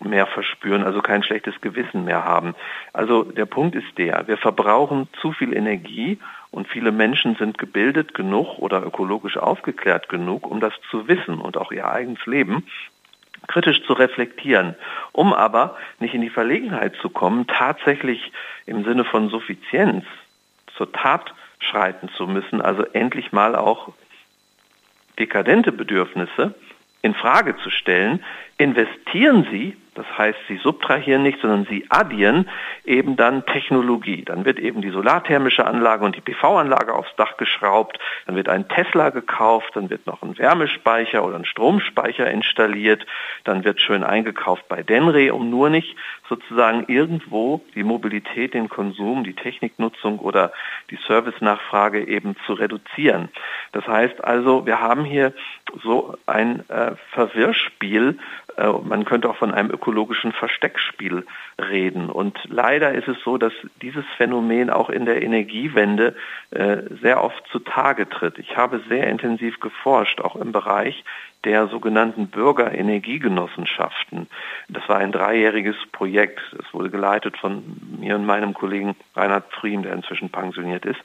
mehr 0.06 0.28
verspüren, 0.28 0.84
also 0.84 1.02
kein 1.02 1.24
schlechtes 1.24 1.60
Gewissen 1.62 2.06
mehr 2.06 2.26
haben. 2.26 2.56
Also 2.94 3.24
der 3.24 3.46
Punkt 3.46 3.76
ist 3.76 3.98
der, 3.98 4.28
wir 4.28 4.38
verbrauchen 4.38 5.08
zu 5.22 5.32
viel 5.32 5.54
Energie 5.54 6.20
und 6.52 6.68
viele 6.68 6.92
Menschen 6.92 7.36
sind 7.36 7.58
gebildet 7.58 8.14
genug 8.14 8.60
oder 8.60 8.86
ökologisch 8.86 9.38
aufgeklärt 9.38 10.10
genug, 10.10 10.50
um 10.50 10.60
das 10.60 10.74
zu 10.90 11.08
wissen 11.08 11.40
und 11.40 11.58
auch 11.58 11.72
ihr 11.72 11.90
eigenes 11.90 12.26
Leben 12.26 12.66
kritisch 13.48 13.84
zu 13.86 13.94
reflektieren, 13.94 14.76
um 15.12 15.34
aber 15.34 15.76
nicht 16.00 16.14
in 16.14 16.22
die 16.22 16.30
Verlegenheit 16.30 16.96
zu 17.02 17.10
kommen, 17.10 17.48
tatsächlich 17.48 18.32
im 18.66 18.84
Sinne 18.84 19.04
von 19.04 19.30
Suffizienz 19.30 20.06
zur 20.78 20.92
Tat 20.92 21.34
schreiten 21.60 22.10
zu 22.10 22.28
müssen, 22.28 22.62
also 22.62 22.84
endlich 22.84 23.32
mal 23.32 23.56
auch 23.56 23.94
dekadente 25.20 25.72
Bedürfnisse 25.72 26.56
in 27.02 27.14
Frage 27.14 27.58
zu 27.58 27.70
stellen, 27.70 28.24
investieren 28.58 29.48
Sie 29.52 29.76
das 29.94 30.06
heißt, 30.18 30.40
sie 30.48 30.56
subtrahieren 30.56 31.22
nicht, 31.22 31.42
sondern 31.42 31.66
sie 31.66 31.86
addieren 31.90 32.50
eben 32.86 33.18
dann 33.18 33.46
Technologie. 33.46 34.24
Dann 34.24 34.46
wird 34.46 34.58
eben 34.58 34.82
die 34.82 34.90
solarthermische 34.90 35.66
Anlage 35.66 36.06
und 36.06 36.16
die 36.16 36.22
PV-Anlage 36.22 36.94
aufs 36.94 37.14
Dach 37.18 37.36
geschraubt, 37.36 38.00
dann 38.26 38.38
wird 38.38 38.48
ein 38.48 38.70
Tesla 38.70 39.10
gekauft, 39.10 39.72
dann 39.76 39.90
wird 39.90 40.08
noch 40.08 40.22
ein 40.22 40.38
Wärmespeicher 40.38 41.26
oder 41.26 41.36
ein 41.36 41.46
Stromspeicher 41.46 42.32
installiert, 42.32 43.06
dann 43.44 43.66
wird 43.66 43.82
schön 43.82 44.06
eingekauft 44.06 44.70
bei 44.70 44.82
Denre, 44.82 45.34
um 45.34 45.50
nur 45.50 45.70
nicht 45.70 45.98
sozusagen 46.30 46.86
irgendwo 46.88 47.62
die 47.76 47.84
Mobilität, 47.84 48.54
den 48.54 48.70
Konsum, 48.70 49.26
die 49.26 49.34
Techniknutzung 49.34 50.20
oder 50.20 50.54
die 50.90 51.00
Servicenachfrage 51.06 52.08
eben 52.08 52.38
zu 52.46 52.54
reduzieren. 52.54 53.28
Das 53.74 53.86
heißt 53.86 54.24
also, 54.24 54.66
wir 54.66 54.80
haben 54.80 55.04
hier 55.04 55.34
so 55.84 56.16
ein 56.28 56.64
äh, 56.70 56.94
Verwirrspiel, 57.12 58.18
äh, 58.58 58.72
man 58.84 59.06
könnte 59.06 59.30
auch 59.30 59.36
von 59.36 59.54
einem 59.54 59.72
ökologischen 59.82 60.32
Versteckspiel 60.32 61.26
reden. 61.58 62.10
Und 62.10 62.38
leider 62.48 62.94
ist 62.94 63.08
es 63.08 63.18
so, 63.26 63.38
dass 63.38 63.52
dieses 63.82 64.06
Phänomen 64.18 64.70
auch 64.70 64.90
in 64.92 65.06
der 65.06 65.24
Energiewende 65.24 66.16
äh, 66.52 66.84
sehr 67.02 67.24
oft 67.24 67.44
zutage 67.52 68.08
tritt. 68.08 68.38
Ich 68.38 68.56
habe 68.56 68.82
sehr 68.88 69.08
intensiv 69.08 69.60
geforscht, 69.60 70.22
auch 70.22 70.36
im 70.36 70.52
Bereich 70.52 71.04
der 71.44 71.68
sogenannten 71.68 72.28
Bürgerenergiegenossenschaften. 72.28 74.28
Das 74.70 74.88
war 74.88 74.98
ein 74.98 75.12
dreijähriges 75.12 75.76
Projekt. 75.92 76.40
Es 76.60 76.74
wurde 76.74 76.90
geleitet 76.90 77.38
von 77.38 77.64
mir 78.00 78.16
und 78.16 78.26
meinem 78.26 78.54
Kollegen 78.54 78.96
Reinhard 79.16 79.52
Friem, 79.52 79.84
der 79.84 79.94
inzwischen 79.94 80.30
pensioniert 80.30 80.86
ist. 80.86 81.00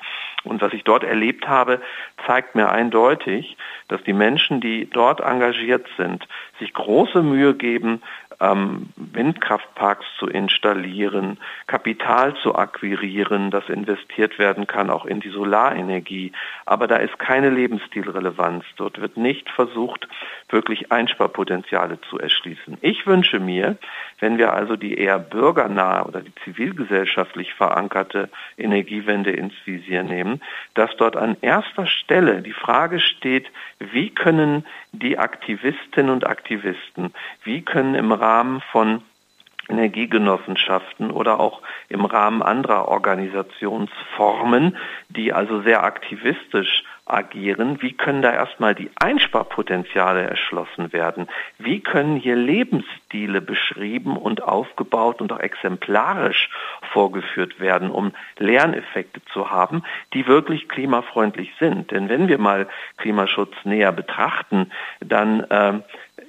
Und 0.45 0.61
was 0.61 0.73
ich 0.73 0.85
dort 0.85 1.05
erlebt 1.05 1.49
habe, 1.49 1.81
zeigt 2.27 2.55
mir 2.55 2.71
eindeutig, 2.71 3.57
dass 3.89 4.03
die 4.05 4.13
Menschen, 4.13 4.61
die 4.61 4.89
dort 4.91 5.21
engagiert 5.21 5.87
sind, 5.97 6.27
sich 6.59 6.73
große 6.73 7.23
Mühe 7.23 7.55
geben, 7.55 8.03
ähm, 8.41 8.89
Windkraftparks 8.97 10.05
zu 10.19 10.27
installieren, 10.27 11.39
Kapital 11.67 12.35
zu 12.37 12.55
akquirieren, 12.55 13.51
das 13.51 13.69
investiert 13.69 14.39
werden 14.39 14.67
kann, 14.67 14.91
auch 14.91 15.07
in 15.07 15.21
die 15.21 15.31
Solarenergie. 15.31 16.33
Aber 16.67 16.87
da 16.87 16.97
ist 16.97 17.19
keine 17.19 17.51
Lebensstilrelevanz. 17.51 18.65
Dort 18.77 19.01
wird 19.01 19.17
nicht 19.17 19.49
versucht, 19.51 20.07
wirklich 20.49 20.93
Einsparpotenziale 20.93 22.01
zu 22.03 22.19
erschließen. 22.19 22.79
Ich 22.81 23.07
wünsche 23.07 23.41
mir, 23.41 23.77
wenn 24.21 24.39
wir 24.39 24.53
also 24.53 24.77
die 24.77 24.99
eher 24.99 25.19
bürgernahe 25.19 26.05
oder 26.05 26.21
die 26.21 26.35
zivilgesellschaftlich 26.45 27.55
verankerte 27.55 28.29
Energiewende 28.57 29.31
ins 29.31 29.55
Visier 29.65 30.03
nehmen, 30.03 30.41
dass 30.75 30.95
dort 30.97 31.17
an 31.17 31.37
erster 31.41 31.87
Stelle 31.87 32.43
die 32.43 32.53
Frage 32.53 33.01
steht, 33.01 33.51
wie 33.79 34.11
können 34.11 34.65
die 34.93 35.19
Aktivistinnen 35.19 36.11
und 36.11 36.27
Aktivisten, 36.27 37.13
wie 37.45 37.63
können 37.63 37.95
im 37.95 38.13
Rahmen 38.13 38.61
von 38.73 39.03
Energiegenossenschaften 39.69 41.11
oder 41.11 41.41
auch 41.41 41.63
im 41.89 42.05
Rahmen 42.05 42.43
anderer 42.43 42.89
Organisationsformen, 42.89 44.77
die 45.09 45.33
also 45.33 45.63
sehr 45.63 45.83
aktivistisch 45.83 46.85
agieren, 47.07 47.81
wie 47.81 47.93
können 47.93 48.21
da 48.21 48.33
erstmal 48.33 48.75
die 48.75 48.91
Einsparpotenziale 48.97 50.23
erschlossen 50.23 50.93
werden? 50.93 51.29
Wie 51.59 51.81
können 51.81 52.17
hier 52.17 52.35
Lebensstile 52.35 53.41
beschrieben 53.41 54.17
und 54.17 54.43
aufgebaut 54.43 55.21
und 55.21 55.33
auch 55.33 55.39
exemplarisch 55.39 56.51
vorgeführt 56.93 57.61
werden, 57.61 57.91
um 57.91 58.13
Lerneffekte 58.39 59.21
zu 59.33 59.51
haben, 59.51 59.85
die 60.15 60.27
wirklich 60.27 60.69
klimafreundlich 60.69 61.53
sind? 61.61 61.93
Denn 61.93 62.09
wenn 62.09 62.29
wir 62.29 62.39
mal 62.39 62.67
Klimaschutz 62.97 63.55
näher 63.65 63.93
betrachten, 63.93 64.73
dann 65.01 65.41
äh, 65.41 65.81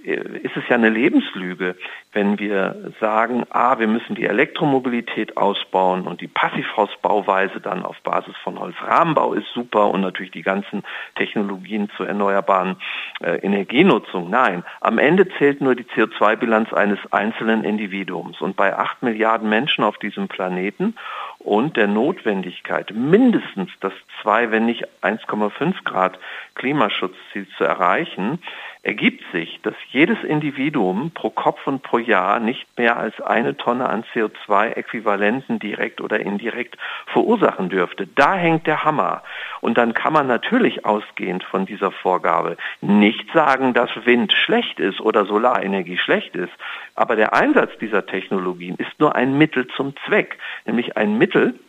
ist 0.03 0.57
es 0.57 0.67
ja 0.67 0.75
eine 0.75 0.89
Lebenslüge, 0.89 1.75
wenn 2.11 2.39
wir 2.39 2.91
sagen, 2.99 3.45
ah, 3.51 3.79
wir 3.79 3.87
müssen 3.87 4.15
die 4.15 4.25
Elektromobilität 4.25 5.37
ausbauen 5.37 6.07
und 6.07 6.19
die 6.19 6.27
Passivhausbauweise 6.27 7.61
dann 7.61 7.83
auf 7.83 7.95
Basis 8.01 8.35
von 8.43 8.59
Holzrahmenbau 8.59 9.33
ist 9.33 9.47
super 9.53 9.89
und 9.91 10.01
natürlich 10.01 10.31
die 10.31 10.41
ganzen 10.41 10.83
Technologien 11.15 11.89
zur 11.95 12.07
erneuerbaren 12.07 12.75
äh, 13.21 13.37
Energienutzung. 13.37 14.29
Nein, 14.29 14.63
am 14.81 14.97
Ende 14.97 15.27
zählt 15.37 15.61
nur 15.61 15.75
die 15.75 15.85
CO2-Bilanz 15.85 16.73
eines 16.73 16.99
einzelnen 17.11 17.63
Individuums. 17.63 18.41
Und 18.41 18.57
bei 18.57 18.77
acht 18.77 19.03
Milliarden 19.03 19.47
Menschen 19.47 19.85
auf 19.85 19.97
diesem 19.97 20.27
Planeten 20.27 20.95
und 21.39 21.77
der 21.77 21.87
Notwendigkeit, 21.87 22.91
mindestens 22.93 23.71
das 23.79 23.93
zwei, 24.21 24.51
wenn 24.51 24.65
nicht 24.65 24.85
1,5 25.01 25.83
Grad 25.85 26.19
Klimaschutzziel 26.55 27.47
zu 27.57 27.63
erreichen, 27.63 28.39
ergibt 28.83 29.23
sich, 29.31 29.59
dass 29.63 29.73
jedes 29.89 30.23
Individuum 30.23 31.11
pro 31.11 31.29
Kopf 31.29 31.65
und 31.67 31.83
pro 31.83 31.97
Jahr 31.97 32.39
nicht 32.39 32.65
mehr 32.77 32.97
als 32.97 33.19
eine 33.21 33.57
Tonne 33.57 33.89
an 33.89 34.03
CO2-Äquivalenten 34.13 35.59
direkt 35.59 35.99
oder 36.01 36.19
indirekt 36.19 36.77
verursachen 37.07 37.69
dürfte. 37.69 38.07
Da 38.07 38.35
hängt 38.35 38.67
der 38.67 38.83
Hammer. 38.83 39.23
Und 39.61 39.77
dann 39.77 39.93
kann 39.93 40.13
man 40.13 40.27
natürlich 40.27 40.85
ausgehend 40.85 41.43
von 41.43 41.65
dieser 41.65 41.91
Vorgabe 41.91 42.57
nicht 42.81 43.31
sagen, 43.33 43.73
dass 43.73 43.89
Wind 44.05 44.31
schlecht 44.33 44.79
ist 44.79 45.01
oder 45.01 45.25
Solarenergie 45.25 45.97
schlecht 45.97 46.35
ist. 46.35 46.53
Aber 46.95 47.15
der 47.15 47.33
Einsatz 47.33 47.71
dieser 47.79 48.05
Technologien 48.05 48.75
ist 48.75 48.99
nur 48.99 49.15
ein 49.15 49.37
Mittel 49.37 49.67
zum 49.75 49.95
Zweck, 50.05 50.37
nämlich 50.65 50.95
ein 50.97 51.17
Mittel 51.17 51.59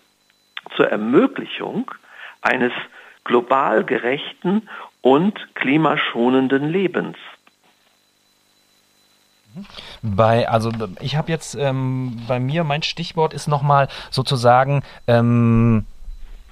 zur 0.76 0.88
Ermöglichung 0.88 1.90
eines 2.42 2.72
global 3.24 3.84
gerechten 3.84 4.68
und 5.08 5.54
klimaschonenden 5.54 6.68
Lebens. 6.68 7.16
Bei, 10.02 10.46
also 10.48 10.70
ich 11.00 11.16
habe 11.16 11.32
jetzt 11.32 11.54
ähm, 11.54 12.20
bei 12.28 12.38
mir 12.38 12.62
mein 12.62 12.82
Stichwort 12.82 13.32
ist 13.32 13.48
nochmal 13.48 13.88
sozusagen 14.10 14.82
ähm, 15.06 15.86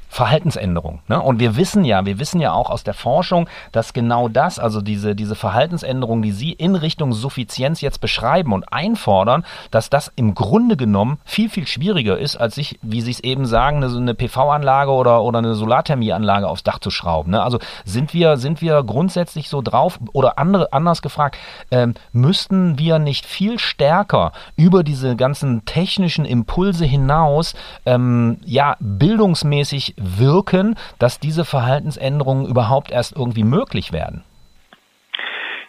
Verhaltensänderung. 0.09 1.01
Ne? 1.09 1.21
Und 1.21 1.41
wir 1.41 1.57
wissen 1.57 1.85
ja, 1.85 2.07
wir 2.07 2.19
wissen 2.19 2.41
ja 2.41 2.53
auch 2.53 2.71
aus 2.71 2.85
der 2.85 2.95
Forschung, 2.95 3.49
dass 3.73 3.93
genau 3.93 4.29
das, 4.29 4.59
also 4.59 4.81
diese, 4.81 5.15
diese 5.15 5.35
Verhaltensänderung, 5.35 6.23
die 6.23 6.33
Sie 6.33 6.53
in 6.53 6.75
Richtung 6.75 7.13
Suffizienz 7.13 7.81
jetzt 7.81 8.01
beschreiben 8.01 8.53
und 8.53 8.73
einfordern, 8.73 9.45
dass 9.71 9.91
das 9.91 10.13
im 10.17 10.35
Grunde 10.35 10.77
genommen 10.77 11.19
viel, 11.25 11.51
viel 11.51 11.67
schwieriger 11.67 12.19
ist, 12.19 12.37
als 12.37 12.55
sich, 12.55 12.79
wie 12.83 13.01
Sie 13.01 13.11
es 13.11 13.21
eben 13.21 13.47
sagen, 13.47 13.83
eine, 13.83 13.95
eine 13.95 14.15
PV-Anlage 14.15 14.91
oder, 14.91 15.23
oder 15.23 15.39
eine 15.39 15.55
Solarthermieanlage 15.55 16.49
aufs 16.49 16.63
Dach 16.63 16.79
zu 16.79 16.91
schrauben. 16.91 17.33
Ne? 17.33 17.43
Also 17.43 17.59
sind 17.85 18.15
wir, 18.15 18.37
sind 18.37 18.63
wir 18.63 18.83
grundsätzlich 18.85 19.49
so 19.49 19.61
drauf 19.61 19.99
oder 20.13 20.39
andere, 20.39 20.73
anders 20.73 21.03
gefragt, 21.03 21.37
ähm, 21.71 21.95
müssten 22.13 22.79
wir 22.79 22.99
nicht 22.99 23.27
viel 23.27 23.59
stärker 23.59 24.33
über 24.57 24.83
diese 24.83 25.17
ganzen 25.17 25.65
technischen 25.65 26.25
Impulse 26.25 26.85
hinaus 26.85 27.55
ähm, 27.85 28.39
ja 28.45 28.77
bildungsmäßig 28.81 29.96
wirken, 29.97 30.77
dass 30.99 31.21
diese 31.21 31.45
Verhaltensänderungen 31.45 32.47
überhaupt 32.47 32.91
erst 32.91 33.17
irgendwie 33.17 33.45
möglich 33.45 33.93
werden? 33.93 34.25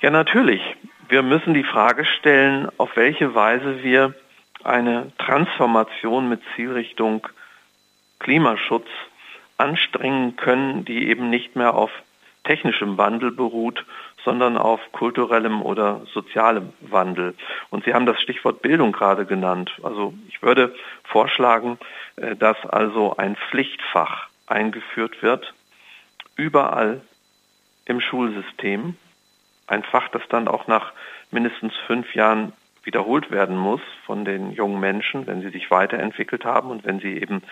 Ja, 0.01 0.09
natürlich. 0.09 0.61
Wir 1.09 1.23
müssen 1.23 1.53
die 1.53 1.63
Frage 1.63 2.05
stellen, 2.05 2.69
auf 2.77 2.95
welche 2.95 3.33
Weise 3.33 3.83
wir 3.83 4.13
eine 4.63 5.11
Transformation 5.17 6.27
mit 6.27 6.41
Zielrichtung 6.55 7.27
Klimaschutz 8.19 8.87
anstrengen 9.57 10.35
können, 10.35 10.85
die 10.85 11.07
eben 11.07 11.29
nicht 11.29 11.55
mehr 11.55 11.73
auf 11.75 11.91
technischem 12.43 12.97
Wandel 12.97 13.31
beruht, 13.31 13.85
sondern 14.23 14.57
auf 14.57 14.79
kulturellem 14.91 15.61
oder 15.61 16.01
sozialem 16.13 16.73
Wandel. 16.81 17.33
Und 17.69 17.85
Sie 17.85 17.93
haben 17.93 18.05
das 18.05 18.21
Stichwort 18.21 18.61
Bildung 18.61 18.91
gerade 18.91 19.25
genannt. 19.25 19.71
Also 19.83 20.13
ich 20.27 20.41
würde 20.41 20.75
vorschlagen, 21.03 21.77
dass 22.17 22.57
also 22.65 23.15
ein 23.17 23.35
Pflichtfach 23.35 24.27
eingeführt 24.47 25.21
wird, 25.21 25.53
überall 26.35 27.01
im 27.85 28.01
Schulsystem. 28.01 28.95
Ein 29.67 29.83
Fach, 29.83 30.07
das 30.09 30.21
dann 30.29 30.47
auch 30.47 30.67
nach 30.67 30.93
mindestens 31.31 31.73
fünf 31.85 32.15
Jahren 32.15 32.53
wiederholt 32.83 33.31
werden 33.31 33.57
muss 33.57 33.81
von 34.05 34.23
den 34.23 34.51
jungen 34.51 34.79
Menschen, 34.79 35.27
wenn 35.27 35.41
sie 35.41 35.49
sich 35.49 35.69
weiterentwickelt 35.69 36.45
haben 36.45 36.69
und 36.69 36.85
wenn 36.85 36.99
sie 36.99 37.17
eben 37.21 37.43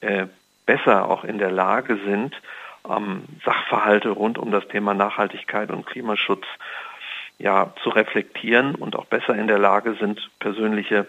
äh, 0.00 0.26
besser 0.66 1.10
auch 1.10 1.24
in 1.24 1.38
der 1.38 1.50
Lage 1.50 1.98
sind, 2.04 2.40
ähm, 2.88 3.24
Sachverhalte 3.44 4.10
rund 4.10 4.38
um 4.38 4.52
das 4.52 4.66
Thema 4.68 4.94
Nachhaltigkeit 4.94 5.70
und 5.70 5.86
Klimaschutz 5.86 6.46
ja 7.38 7.74
zu 7.82 7.90
reflektieren 7.90 8.76
und 8.76 8.94
auch 8.94 9.06
besser 9.06 9.34
in 9.34 9.48
der 9.48 9.58
Lage 9.58 9.94
sind, 9.94 10.30
persönliche 10.38 11.08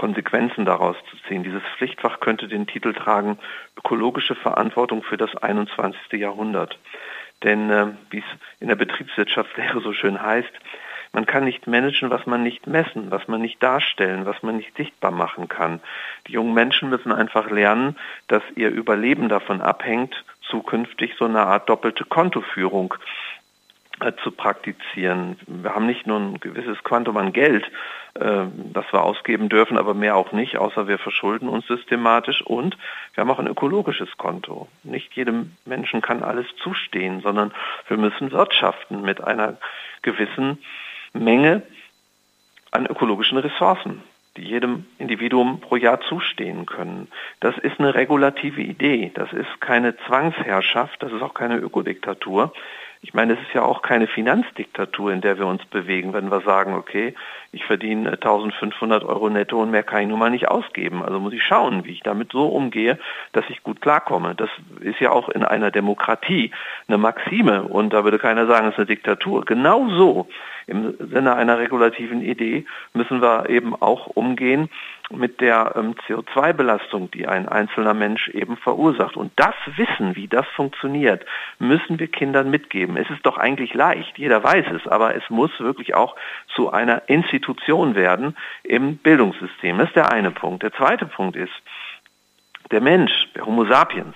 Konsequenzen 0.00 0.64
daraus 0.64 0.96
zu 1.10 1.18
ziehen. 1.28 1.42
Dieses 1.42 1.62
Pflichtfach 1.76 2.20
könnte 2.20 2.48
den 2.48 2.66
Titel 2.66 2.94
tragen 2.94 3.38
Ökologische 3.76 4.34
Verantwortung 4.34 5.02
für 5.02 5.18
das 5.18 5.36
21. 5.36 6.12
Jahrhundert. 6.12 6.78
Denn 7.42 7.70
äh, 7.70 7.88
wie 8.08 8.20
es 8.20 8.24
in 8.60 8.68
der 8.68 8.76
Betriebswirtschaftslehre 8.76 9.80
so 9.82 9.92
schön 9.92 10.22
heißt, 10.22 10.52
man 11.12 11.26
kann 11.26 11.44
nicht 11.44 11.66
managen, 11.66 12.08
was 12.08 12.24
man 12.24 12.42
nicht 12.42 12.66
messen, 12.66 13.10
was 13.10 13.28
man 13.28 13.42
nicht 13.42 13.62
darstellen, 13.62 14.24
was 14.24 14.42
man 14.42 14.56
nicht 14.56 14.74
sichtbar 14.74 15.10
machen 15.10 15.48
kann. 15.48 15.80
Die 16.28 16.32
jungen 16.32 16.54
Menschen 16.54 16.88
müssen 16.88 17.12
einfach 17.12 17.50
lernen, 17.50 17.98
dass 18.26 18.42
ihr 18.56 18.70
Überleben 18.70 19.28
davon 19.28 19.60
abhängt, 19.60 20.24
zukünftig 20.48 21.14
so 21.18 21.26
eine 21.26 21.42
Art 21.42 21.68
doppelte 21.68 22.06
Kontoführung 22.06 22.94
äh, 22.94 23.29
zu 24.22 24.30
praktizieren. 24.30 25.36
Wir 25.46 25.74
haben 25.74 25.86
nicht 25.86 26.06
nur 26.06 26.18
ein 26.18 26.40
gewisses 26.40 26.82
Quantum 26.82 27.16
an 27.16 27.32
Geld, 27.32 27.64
äh, 28.14 28.46
das 28.72 28.84
wir 28.92 29.02
ausgeben 29.02 29.48
dürfen, 29.48 29.78
aber 29.78 29.94
mehr 29.94 30.16
auch 30.16 30.32
nicht, 30.32 30.56
außer 30.56 30.88
wir 30.88 30.98
verschulden 30.98 31.48
uns 31.48 31.66
systematisch 31.66 32.42
und 32.42 32.76
wir 33.14 33.22
haben 33.22 33.30
auch 33.30 33.38
ein 33.38 33.46
ökologisches 33.46 34.08
Konto. 34.16 34.68
Nicht 34.82 35.14
jedem 35.14 35.52
Menschen 35.64 36.00
kann 36.00 36.22
alles 36.22 36.46
zustehen, 36.62 37.20
sondern 37.20 37.52
wir 37.88 37.96
müssen 37.96 38.32
wirtschaften 38.32 39.02
mit 39.02 39.22
einer 39.22 39.58
gewissen 40.02 40.58
Menge 41.12 41.62
an 42.70 42.86
ökologischen 42.86 43.38
Ressourcen, 43.38 44.02
die 44.36 44.42
jedem 44.42 44.86
Individuum 44.98 45.60
pro 45.60 45.76
Jahr 45.76 46.00
zustehen 46.00 46.66
können. 46.66 47.08
Das 47.40 47.56
ist 47.58 47.78
eine 47.78 47.94
regulative 47.94 48.60
Idee, 48.60 49.10
das 49.14 49.32
ist 49.32 49.60
keine 49.60 49.96
Zwangsherrschaft, 50.06 51.02
das 51.02 51.12
ist 51.12 51.22
auch 51.22 51.34
keine 51.34 51.56
Ökodiktatur. 51.56 52.52
Ich 53.02 53.14
meine, 53.14 53.32
es 53.32 53.40
ist 53.40 53.54
ja 53.54 53.62
auch 53.62 53.80
keine 53.80 54.06
Finanzdiktatur, 54.06 55.10
in 55.10 55.22
der 55.22 55.38
wir 55.38 55.46
uns 55.46 55.64
bewegen, 55.64 56.12
wenn 56.12 56.30
wir 56.30 56.42
sagen, 56.42 56.74
okay, 56.74 57.14
ich 57.50 57.64
verdiene 57.64 58.12
1500 58.12 59.04
Euro 59.04 59.30
netto 59.30 59.60
und 59.62 59.70
mehr 59.70 59.82
kann 59.82 60.02
ich 60.02 60.08
nun 60.08 60.18
mal 60.18 60.28
nicht 60.28 60.48
ausgeben. 60.48 61.02
Also 61.02 61.18
muss 61.18 61.32
ich 61.32 61.42
schauen, 61.42 61.84
wie 61.84 61.92
ich 61.92 62.02
damit 62.02 62.32
so 62.32 62.48
umgehe, 62.48 62.98
dass 63.32 63.48
ich 63.48 63.62
gut 63.62 63.80
klarkomme. 63.80 64.34
Das 64.34 64.50
ist 64.80 65.00
ja 65.00 65.10
auch 65.12 65.30
in 65.30 65.44
einer 65.44 65.70
Demokratie 65.70 66.50
eine 66.88 66.98
Maxime 66.98 67.62
und 67.62 67.94
da 67.94 68.04
würde 68.04 68.18
keiner 68.18 68.46
sagen, 68.46 68.66
es 68.66 68.72
ist 68.74 68.78
eine 68.80 68.86
Diktatur. 68.86 69.46
Genauso 69.46 70.28
im 70.66 70.94
Sinne 70.98 71.34
einer 71.34 71.58
regulativen 71.58 72.22
Idee 72.22 72.64
müssen 72.92 73.20
wir 73.22 73.48
eben 73.48 73.74
auch 73.74 74.06
umgehen 74.06 74.68
mit 75.10 75.40
der 75.40 75.74
ähm, 75.76 75.94
CO2-Belastung, 76.06 77.10
die 77.10 77.26
ein 77.26 77.48
einzelner 77.48 77.94
Mensch 77.94 78.28
eben 78.28 78.56
verursacht. 78.56 79.16
Und 79.16 79.32
das 79.36 79.54
Wissen, 79.76 80.14
wie 80.16 80.28
das 80.28 80.46
funktioniert, 80.54 81.24
müssen 81.58 81.98
wir 81.98 82.08
Kindern 82.08 82.50
mitgeben. 82.50 82.96
Es 82.96 83.10
ist 83.10 83.26
doch 83.26 83.36
eigentlich 83.36 83.74
leicht, 83.74 84.18
jeder 84.18 84.42
weiß 84.42 84.66
es, 84.74 84.86
aber 84.86 85.16
es 85.16 85.28
muss 85.28 85.50
wirklich 85.58 85.94
auch 85.94 86.14
zu 86.54 86.70
einer 86.70 87.08
Institution 87.08 87.94
werden 87.94 88.36
im 88.62 88.98
Bildungssystem. 88.98 89.78
Das 89.78 89.88
ist 89.88 89.96
der 89.96 90.12
eine 90.12 90.30
Punkt. 90.30 90.62
Der 90.62 90.72
zweite 90.72 91.06
Punkt 91.06 91.36
ist, 91.36 91.52
der 92.70 92.80
Mensch, 92.80 93.12
der 93.34 93.46
Homo 93.46 93.64
sapiens, 93.64 94.14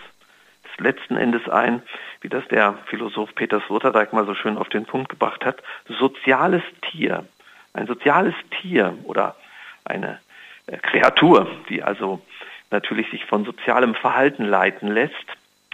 letzten 0.79 1.17
Endes 1.17 1.49
ein, 1.49 1.83
wie 2.21 2.29
das 2.29 2.47
der 2.49 2.79
Philosoph 2.87 3.35
Peter 3.35 3.61
Sloterdijk 3.63 4.13
mal 4.13 4.27
so 4.27 4.35
schön 4.35 4.59
auf 4.59 4.69
den 4.69 4.87
Punkt 4.87 5.09
gebracht 5.09 5.45
hat, 5.45 5.63
soziales 5.89 6.63
Tier. 6.91 7.27
Ein 7.73 7.87
soziales 7.87 8.35
Tier 8.61 8.97
oder 9.05 9.37
eine 9.85 10.21
äh, 10.67 10.79
Kreatur, 10.79 11.49
die 11.69 11.83
also 11.83 12.23
natürlich 12.71 13.11
sich 13.11 13.25
von 13.25 13.45
sozialem 13.45 13.95
Verhalten 13.95 14.45
leiten 14.45 14.89
lässt, 14.89 15.15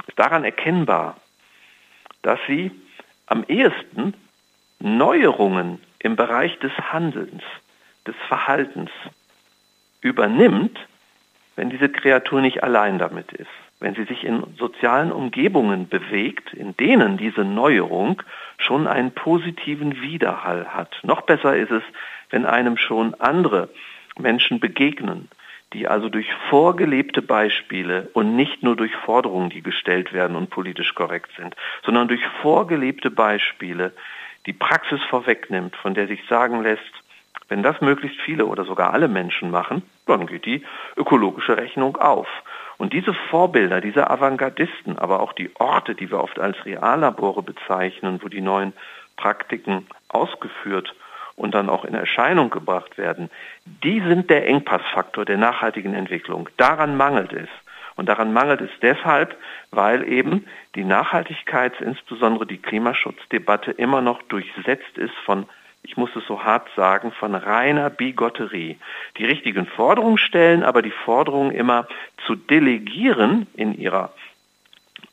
ist 0.06 0.18
daran 0.18 0.44
erkennbar, 0.44 1.16
dass 2.22 2.38
sie 2.46 2.70
am 3.26 3.44
ehesten 3.44 4.14
Neuerungen 4.80 5.80
im 5.98 6.16
Bereich 6.16 6.58
des 6.58 6.72
Handelns, 6.92 7.42
des 8.06 8.16
Verhaltens 8.28 8.90
übernimmt, 10.00 10.78
wenn 11.56 11.70
diese 11.70 11.90
Kreatur 11.90 12.40
nicht 12.40 12.62
allein 12.62 12.98
damit 12.98 13.32
ist. 13.32 13.48
Wenn 13.80 13.94
sie 13.94 14.04
sich 14.04 14.24
in 14.24 14.44
sozialen 14.58 15.10
Umgebungen 15.10 15.88
bewegt, 15.88 16.52
in 16.52 16.76
denen 16.76 17.16
diese 17.16 17.44
Neuerung 17.44 18.22
schon 18.58 18.86
einen 18.86 19.12
positiven 19.12 20.02
Widerhall 20.02 20.66
hat. 20.68 21.00
Noch 21.02 21.22
besser 21.22 21.56
ist 21.56 21.70
es, 21.70 21.82
wenn 22.28 22.46
einem 22.46 22.76
schon 22.76 23.14
andere 23.14 23.70
Menschen 24.18 24.60
begegnen, 24.60 25.28
die 25.72 25.88
also 25.88 26.08
durch 26.08 26.28
vorgelebte 26.50 27.22
Beispiele 27.22 28.10
und 28.12 28.36
nicht 28.36 28.62
nur 28.62 28.76
durch 28.76 28.94
Forderungen, 28.94 29.50
die 29.50 29.62
gestellt 29.62 30.12
werden 30.12 30.36
und 30.36 30.50
politisch 30.50 30.94
korrekt 30.94 31.30
sind, 31.36 31.56
sondern 31.84 32.08
durch 32.08 32.24
vorgelebte 32.42 33.10
Beispiele 33.10 33.92
die 34.46 34.52
Praxis 34.52 35.00
vorwegnimmt, 35.08 35.76
von 35.76 35.94
der 35.94 36.06
sich 36.06 36.20
sagen 36.28 36.62
lässt, 36.62 36.92
wenn 37.48 37.62
das 37.62 37.80
möglichst 37.80 38.20
viele 38.20 38.46
oder 38.46 38.64
sogar 38.64 38.92
alle 38.92 39.08
Menschen 39.08 39.50
machen, 39.50 39.82
dann 40.06 40.26
geht 40.26 40.46
die 40.46 40.64
ökologische 40.96 41.56
Rechnung 41.56 41.96
auf. 41.96 42.28
Und 42.80 42.94
diese 42.94 43.12
Vorbilder, 43.12 43.82
diese 43.82 44.08
Avantgardisten, 44.08 44.98
aber 44.98 45.20
auch 45.20 45.34
die 45.34 45.50
Orte, 45.56 45.94
die 45.94 46.10
wir 46.10 46.18
oft 46.18 46.38
als 46.38 46.64
Reallabore 46.64 47.42
bezeichnen, 47.42 48.20
wo 48.22 48.28
die 48.28 48.40
neuen 48.40 48.72
Praktiken 49.16 49.86
ausgeführt 50.08 50.94
und 51.36 51.52
dann 51.52 51.68
auch 51.68 51.84
in 51.84 51.92
Erscheinung 51.92 52.48
gebracht 52.48 52.96
werden, 52.96 53.28
die 53.66 54.00
sind 54.00 54.30
der 54.30 54.48
Engpassfaktor 54.48 55.26
der 55.26 55.36
nachhaltigen 55.36 55.92
Entwicklung. 55.92 56.48
Daran 56.56 56.96
mangelt 56.96 57.34
es. 57.34 57.50
Und 57.96 58.08
daran 58.08 58.32
mangelt 58.32 58.62
es 58.62 58.70
deshalb, 58.80 59.36
weil 59.70 60.08
eben 60.08 60.46
die 60.74 60.84
Nachhaltigkeits-, 60.84 61.82
insbesondere 61.82 62.46
die 62.46 62.62
Klimaschutzdebatte 62.62 63.72
immer 63.72 64.00
noch 64.00 64.22
durchsetzt 64.22 64.96
ist 64.96 65.14
von 65.26 65.44
ich 65.82 65.96
muss 65.96 66.14
es 66.14 66.26
so 66.26 66.44
hart 66.44 66.68
sagen, 66.76 67.10
von 67.12 67.34
reiner 67.34 67.90
Bigotterie. 67.90 68.78
Die 69.16 69.24
richtigen 69.24 69.66
Forderungen 69.66 70.18
stellen, 70.18 70.62
aber 70.62 70.82
die 70.82 70.90
Forderungen 70.90 71.52
immer 71.52 71.86
zu 72.26 72.36
delegieren 72.36 73.46
in 73.54 73.74
ihrer 73.78 74.12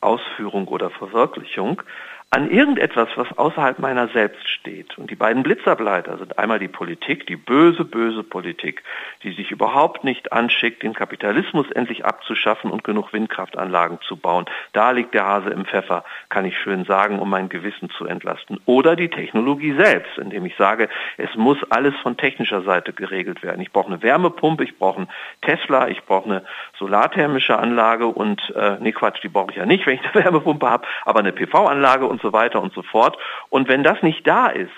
Ausführung 0.00 0.68
oder 0.68 0.90
Verwirklichung 0.90 1.82
an 2.30 2.50
irgendetwas, 2.50 3.08
was 3.16 3.26
außerhalb 3.38 3.78
meiner 3.78 4.08
selbst 4.08 4.46
steht. 4.50 4.98
Und 4.98 5.10
die 5.10 5.14
beiden 5.14 5.42
Blitzableiter 5.42 6.18
sind 6.18 6.38
einmal 6.38 6.58
die 6.58 6.68
Politik, 6.68 7.26
die 7.26 7.36
böse, 7.36 7.86
böse 7.86 8.22
Politik, 8.22 8.82
die 9.22 9.32
sich 9.32 9.50
überhaupt 9.50 10.04
nicht 10.04 10.30
anschickt, 10.30 10.82
den 10.82 10.92
Kapitalismus 10.92 11.70
endlich 11.70 12.04
abzuschaffen 12.04 12.70
und 12.70 12.84
genug 12.84 13.14
Windkraftanlagen 13.14 14.00
zu 14.06 14.16
bauen. 14.16 14.44
Da 14.74 14.90
liegt 14.90 15.14
der 15.14 15.24
Hase 15.24 15.48
im 15.48 15.64
Pfeffer, 15.64 16.04
kann 16.28 16.44
ich 16.44 16.58
schön 16.58 16.84
sagen, 16.84 17.18
um 17.18 17.30
mein 17.30 17.48
Gewissen 17.48 17.88
zu 17.88 18.04
entlasten. 18.04 18.60
Oder 18.66 18.94
die 18.94 19.08
Technologie 19.08 19.72
selbst, 19.72 20.18
indem 20.18 20.44
ich 20.44 20.56
sage, 20.56 20.90
es 21.16 21.34
muss 21.34 21.56
alles 21.70 21.94
von 22.02 22.18
technischer 22.18 22.60
Seite 22.60 22.92
geregelt 22.92 23.42
werden. 23.42 23.62
Ich 23.62 23.72
brauche 23.72 23.86
eine 23.86 24.02
Wärmepumpe, 24.02 24.64
ich 24.64 24.76
brauche 24.76 24.98
einen 24.98 25.08
Tesla, 25.40 25.88
ich 25.88 26.04
brauche 26.04 26.26
eine 26.26 26.44
solarthermische 26.78 27.58
Anlage 27.58 28.06
und, 28.06 28.52
äh, 28.54 28.76
nee 28.80 28.92
Quatsch, 28.92 29.22
die 29.22 29.28
brauche 29.28 29.52
ich 29.52 29.56
ja 29.56 29.64
nicht, 29.64 29.86
wenn 29.86 29.94
ich 29.94 30.04
eine 30.04 30.14
Wärmepumpe 30.24 30.68
habe, 30.68 30.86
aber 31.06 31.20
eine 31.20 31.32
PV-Anlage 31.32 32.06
und 32.06 32.17
und 32.18 32.22
so 32.22 32.32
weiter 32.32 32.60
und 32.60 32.74
so 32.74 32.82
fort. 32.82 33.16
Und 33.48 33.68
wenn 33.68 33.84
das 33.84 34.02
nicht 34.02 34.26
da 34.26 34.48
ist, 34.48 34.72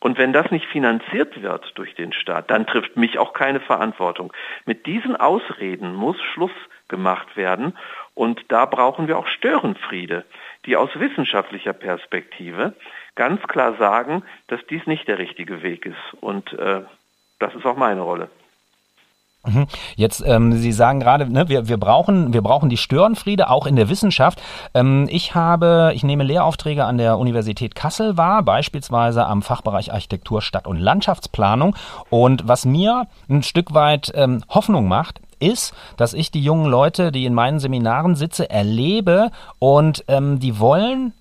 und 0.00 0.18
wenn 0.18 0.34
das 0.34 0.50
nicht 0.50 0.66
finanziert 0.66 1.40
wird 1.40 1.72
durch 1.76 1.94
den 1.94 2.12
Staat, 2.12 2.50
dann 2.50 2.66
trifft 2.66 2.94
mich 2.94 3.18
auch 3.18 3.32
keine 3.32 3.60
Verantwortung. 3.60 4.34
Mit 4.66 4.84
diesen 4.84 5.16
Ausreden 5.16 5.94
muss 5.94 6.20
Schluss 6.20 6.50
gemacht 6.88 7.38
werden. 7.38 7.72
Und 8.12 8.44
da 8.48 8.66
brauchen 8.66 9.08
wir 9.08 9.16
auch 9.16 9.26
Störenfriede, 9.26 10.26
die 10.66 10.76
aus 10.76 10.90
wissenschaftlicher 10.94 11.72
Perspektive 11.72 12.74
ganz 13.14 13.42
klar 13.44 13.76
sagen, 13.78 14.24
dass 14.48 14.60
dies 14.66 14.86
nicht 14.86 15.08
der 15.08 15.18
richtige 15.18 15.62
Weg 15.62 15.86
ist. 15.86 16.20
Und 16.20 16.52
äh, 16.52 16.82
das 17.38 17.54
ist 17.54 17.64
auch 17.64 17.76
meine 17.76 18.02
Rolle. 18.02 18.28
Mhm. 19.46 19.66
Jetzt, 19.96 20.22
ähm, 20.26 20.52
Sie 20.54 20.72
sagen 20.72 21.00
gerade, 21.00 21.30
ne, 21.30 21.48
wir, 21.48 21.68
wir, 21.68 21.76
brauchen, 21.76 22.32
wir 22.32 22.42
brauchen 22.42 22.68
die 22.68 22.76
Störenfriede 22.76 23.50
auch 23.50 23.66
in 23.66 23.76
der 23.76 23.88
Wissenschaft. 23.88 24.40
Ähm, 24.72 25.06
ich 25.10 25.34
habe, 25.34 25.92
ich 25.94 26.02
nehme 26.02 26.24
Lehraufträge 26.24 26.84
an 26.84 26.98
der 26.98 27.18
Universität 27.18 27.74
Kassel 27.74 28.16
wahr, 28.16 28.42
beispielsweise 28.42 29.26
am 29.26 29.42
Fachbereich 29.42 29.92
Architektur, 29.92 30.40
Stadt- 30.40 30.66
und 30.66 30.78
Landschaftsplanung. 30.78 31.76
Und 32.10 32.48
was 32.48 32.64
mir 32.64 33.06
ein 33.28 33.42
Stück 33.42 33.74
weit 33.74 34.12
ähm, 34.14 34.42
Hoffnung 34.48 34.88
macht, 34.88 35.20
ist, 35.40 35.74
dass 35.96 36.14
ich 36.14 36.30
die 36.30 36.42
jungen 36.42 36.66
Leute, 36.66 37.12
die 37.12 37.26
in 37.26 37.34
meinen 37.34 37.58
Seminaren 37.58 38.14
sitze, 38.14 38.48
erlebe 38.48 39.30
und 39.58 40.04
ähm, 40.08 40.40
die 40.40 40.58
wollen 40.58 41.12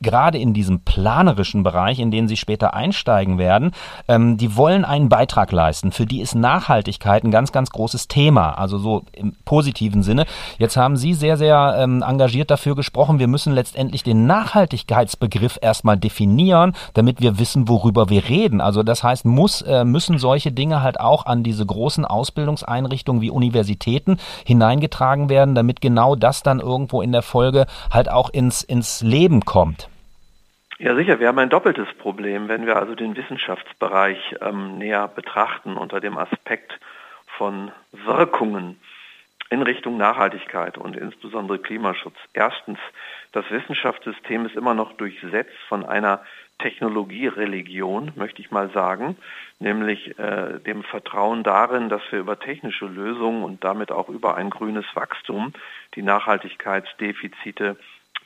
gerade 0.00 0.38
in 0.38 0.54
diesem 0.54 0.80
planerischen 0.80 1.62
Bereich, 1.62 1.98
in 1.98 2.10
den 2.10 2.28
sie 2.28 2.36
später 2.36 2.74
einsteigen 2.74 3.38
werden, 3.38 3.72
ähm, 4.06 4.36
die 4.36 4.56
wollen 4.56 4.84
einen 4.84 5.08
Beitrag 5.08 5.52
leisten. 5.52 5.92
Für 5.92 6.06
die 6.06 6.20
ist 6.20 6.34
Nachhaltigkeit 6.34 7.24
ein 7.24 7.30
ganz, 7.30 7.52
ganz 7.52 7.70
großes 7.70 8.08
Thema, 8.08 8.52
also 8.52 8.78
so 8.78 9.02
im 9.12 9.34
positiven 9.44 10.02
Sinne. 10.02 10.26
Jetzt 10.58 10.76
haben 10.76 10.96
Sie 10.96 11.14
sehr, 11.14 11.36
sehr 11.36 11.76
ähm, 11.78 12.02
engagiert 12.02 12.50
dafür 12.50 12.76
gesprochen, 12.76 13.18
wir 13.18 13.28
müssen 13.28 13.52
letztendlich 13.52 14.02
den 14.02 14.26
Nachhaltigkeitsbegriff 14.26 15.58
erstmal 15.60 15.96
definieren, 15.96 16.74
damit 16.94 17.20
wir 17.20 17.38
wissen, 17.38 17.68
worüber 17.68 18.08
wir 18.08 18.28
reden. 18.28 18.60
Also 18.60 18.82
das 18.82 19.02
heißt, 19.02 19.24
muss, 19.24 19.62
äh, 19.62 19.84
müssen 19.84 20.18
solche 20.18 20.52
Dinge 20.52 20.82
halt 20.82 21.00
auch 21.00 21.26
an 21.26 21.42
diese 21.42 21.66
großen 21.66 22.04
Ausbildungseinrichtungen 22.04 23.22
wie 23.22 23.30
Universitäten 23.30 24.18
hineingetragen 24.44 25.28
werden, 25.28 25.54
damit 25.54 25.80
genau 25.80 26.14
das 26.14 26.42
dann 26.42 26.60
irgendwo 26.60 27.02
in 27.02 27.12
der 27.12 27.22
Folge 27.22 27.66
halt 27.90 28.10
auch 28.10 28.30
ins, 28.30 28.62
ins 28.62 29.02
Leben 29.02 29.44
kommt. 29.44 29.87
Ja, 30.80 30.94
sicher. 30.94 31.18
Wir 31.18 31.26
haben 31.26 31.40
ein 31.40 31.50
doppeltes 31.50 31.92
Problem, 31.94 32.46
wenn 32.46 32.64
wir 32.64 32.76
also 32.76 32.94
den 32.94 33.16
Wissenschaftsbereich 33.16 34.36
ähm, 34.40 34.78
näher 34.78 35.08
betrachten 35.08 35.76
unter 35.76 35.98
dem 35.98 36.16
Aspekt 36.16 36.78
von 37.26 37.72
Wirkungen 37.90 38.78
in 39.50 39.62
Richtung 39.62 39.96
Nachhaltigkeit 39.96 40.78
und 40.78 40.96
insbesondere 40.96 41.58
Klimaschutz. 41.58 42.14
Erstens, 42.32 42.78
das 43.32 43.50
Wissenschaftssystem 43.50 44.46
ist 44.46 44.54
immer 44.54 44.74
noch 44.74 44.92
durchsetzt 44.92 45.58
von 45.68 45.84
einer 45.84 46.22
Technologiereligion, 46.60 48.12
möchte 48.14 48.40
ich 48.40 48.52
mal 48.52 48.70
sagen, 48.70 49.16
nämlich 49.58 50.16
äh, 50.16 50.60
dem 50.60 50.84
Vertrauen 50.84 51.42
darin, 51.42 51.88
dass 51.88 52.02
wir 52.10 52.20
über 52.20 52.38
technische 52.38 52.86
Lösungen 52.86 53.42
und 53.42 53.64
damit 53.64 53.90
auch 53.90 54.08
über 54.08 54.36
ein 54.36 54.50
grünes 54.50 54.86
Wachstum 54.94 55.52
die 55.96 56.02
Nachhaltigkeitsdefizite 56.02 57.76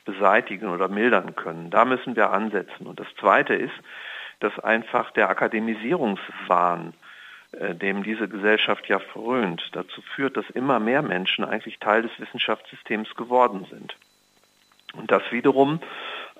beseitigen 0.05 0.69
oder 0.69 0.87
mildern 0.87 1.35
können. 1.35 1.69
Da 1.69 1.85
müssen 1.85 2.15
wir 2.15 2.31
ansetzen. 2.31 2.87
Und 2.87 2.99
das 2.99 3.07
Zweite 3.19 3.53
ist, 3.53 3.73
dass 4.39 4.57
einfach 4.59 5.11
der 5.11 5.29
Akademisierungswahn, 5.29 6.93
äh, 7.53 7.75
dem 7.75 8.03
diese 8.03 8.27
Gesellschaft 8.27 8.87
ja 8.87 8.99
frönt, 8.99 9.69
dazu 9.73 10.01
führt, 10.01 10.37
dass 10.37 10.49
immer 10.49 10.79
mehr 10.79 11.01
Menschen 11.01 11.45
eigentlich 11.45 11.79
Teil 11.79 12.01
des 12.01 12.11
Wissenschaftssystems 12.19 13.15
geworden 13.15 13.65
sind. 13.69 13.95
Und 14.93 15.11
das 15.11 15.23
wiederum 15.31 15.79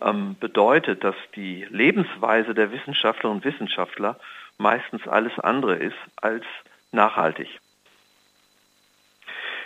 ähm, 0.02 0.36
bedeutet, 0.40 1.04
dass 1.04 1.16
die 1.36 1.66
Lebensweise 1.70 2.54
der 2.54 2.72
Wissenschaftlerinnen 2.72 3.42
und 3.42 3.46
Wissenschaftler 3.46 4.20
meistens 4.58 5.08
alles 5.08 5.38
andere 5.40 5.76
ist 5.76 5.98
als 6.18 6.46
nachhaltig. 6.92 7.60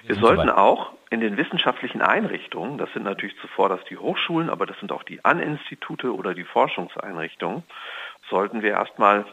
Wir 0.03 0.15
sollten 0.15 0.49
auch 0.49 0.93
in 1.09 1.21
den 1.21 1.37
wissenschaftlichen 1.37 2.01
Einrichtungen, 2.01 2.77
das 2.77 2.91
sind 2.93 3.03
natürlich 3.03 3.37
zuvor 3.39 3.69
das 3.69 3.83
die 3.85 3.97
Hochschulen, 3.97 4.49
aber 4.49 4.65
das 4.65 4.77
sind 4.79 4.91
auch 4.91 5.03
die 5.03 5.23
An-Institute 5.23 6.13
oder 6.13 6.33
die 6.33 6.43
Forschungseinrichtungen, 6.43 7.63
sollten 8.29 8.61
wir 8.61 8.71
erstmal, 8.71 9.25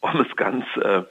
um 0.00 0.20
es 0.20 0.36
ganz 0.36 0.64
äh, 0.76 1.02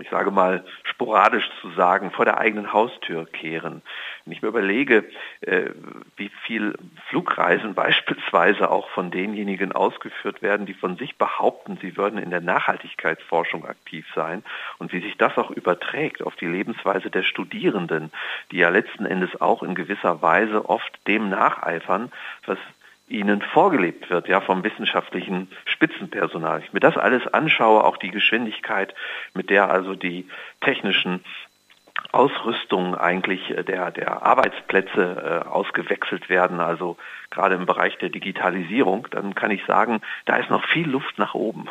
ich 0.00 0.10
sage 0.10 0.30
mal, 0.30 0.64
sporadisch 0.84 1.48
zu 1.60 1.70
sagen, 1.70 2.10
vor 2.10 2.24
der 2.24 2.38
eigenen 2.38 2.72
Haustür 2.72 3.26
kehren. 3.26 3.82
Wenn 4.24 4.32
ich 4.32 4.42
mir 4.42 4.48
überlege, 4.48 5.04
äh, 5.40 5.70
wie 6.16 6.30
viel 6.44 6.74
Flugreisen 7.08 7.74
beispielsweise 7.80 8.70
auch 8.70 8.88
von 8.90 9.10
denjenigen 9.10 9.72
ausgeführt 9.72 10.42
werden, 10.42 10.66
die 10.66 10.74
von 10.74 10.96
sich 10.96 11.16
behaupten, 11.16 11.78
sie 11.80 11.96
würden 11.96 12.18
in 12.18 12.30
der 12.30 12.40
Nachhaltigkeitsforschung 12.40 13.64
aktiv 13.64 14.06
sein 14.14 14.42
und 14.78 14.92
wie 14.92 15.00
sich 15.00 15.16
das 15.16 15.36
auch 15.38 15.50
überträgt 15.50 16.22
auf 16.22 16.36
die 16.36 16.46
Lebensweise 16.46 17.10
der 17.10 17.22
Studierenden, 17.22 18.12
die 18.50 18.58
ja 18.58 18.68
letzten 18.68 19.06
Endes 19.06 19.40
auch 19.40 19.62
in 19.62 19.74
gewisser 19.74 20.22
Weise 20.22 20.68
oft 20.68 20.98
dem 21.06 21.28
nacheifern, 21.28 22.12
was 22.46 22.58
ihnen 23.10 23.42
vorgelebt 23.42 24.08
wird, 24.08 24.28
ja, 24.28 24.40
vom 24.40 24.64
wissenschaftlichen 24.64 25.48
Spitzenpersonal. 25.64 26.62
Ich 26.64 26.72
mir 26.72 26.80
das 26.80 26.96
alles 26.96 27.26
anschaue, 27.26 27.84
auch 27.84 27.96
die 27.96 28.10
Geschwindigkeit, 28.10 28.94
mit 29.34 29.50
der 29.50 29.70
also 29.70 29.94
die 29.94 30.28
technischen 30.60 31.24
Ausrüstung 32.12 32.94
eigentlich 32.94 33.50
äh, 33.50 33.62
der, 33.62 33.90
der 33.90 34.22
Arbeitsplätze 34.22 35.42
äh, 35.44 35.48
ausgewechselt 35.48 36.28
werden, 36.28 36.60
also 36.60 36.96
gerade 37.30 37.54
im 37.54 37.66
Bereich 37.66 37.98
der 37.98 38.08
Digitalisierung, 38.08 39.06
dann 39.10 39.34
kann 39.34 39.50
ich 39.50 39.64
sagen, 39.66 40.00
da 40.24 40.36
ist 40.36 40.50
noch 40.50 40.64
viel 40.64 40.88
Luft 40.88 41.18
nach 41.18 41.34
oben. 41.34 41.68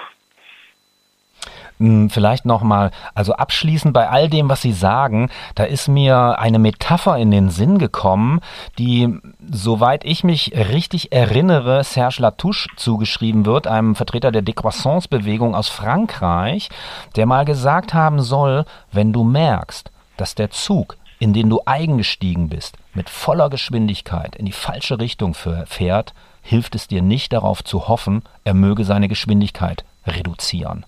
Hm, 1.80 2.10
vielleicht 2.10 2.46
nochmal, 2.46 2.92
also 3.16 3.34
abschließend 3.34 3.94
bei 3.94 4.10
all 4.10 4.30
dem, 4.30 4.50
was 4.50 4.62
Sie 4.62 4.74
sagen, 4.74 5.30
da 5.56 5.64
ist 5.64 5.88
mir 5.88 6.38
eine 6.38 6.60
Metapher 6.60 7.18
in 7.18 7.32
den 7.32 7.50
Sinn 7.50 7.78
gekommen, 7.78 8.42
die, 8.78 9.18
soweit 9.50 10.04
ich 10.04 10.26
mich 10.26 10.54
richtig 10.54 11.14
erinnere, 11.14 11.86
Serge 11.86 12.22
Latouche 12.22 12.68
zugeschrieben 12.76 13.46
wird, 13.46 13.66
einem 13.66 13.96
Vertreter 13.96 14.32
der 14.32 14.42
Décroissance-Bewegung 14.42 15.56
aus 15.56 15.70
Frankreich, 15.70 16.70
der 17.16 17.26
mal 17.26 17.46
gesagt 17.46 17.94
haben 17.94 18.20
soll, 18.20 18.66
wenn 18.92 19.14
du 19.14 19.24
merkst, 19.24 19.90
dass 20.18 20.36
der 20.36 20.52
Zug 20.52 20.98
in 21.20 21.34
den 21.34 21.50
du 21.50 21.62
eingestiegen 21.66 22.48
bist, 22.48 22.78
mit 22.94 23.10
voller 23.10 23.50
Geschwindigkeit 23.50 24.36
in 24.38 24.46
die 24.46 24.54
falsche 24.54 25.00
Richtung 25.00 25.34
fährt, 25.34 26.14
hilft 26.42 26.76
es 26.76 26.88
dir 26.88 27.02
nicht 27.02 27.34
darauf 27.34 27.64
zu 27.64 27.90
hoffen, 27.90 28.24
er 28.46 28.54
möge 28.54 28.86
seine 28.86 29.10
Geschwindigkeit 29.10 29.84
reduzieren. 30.08 30.86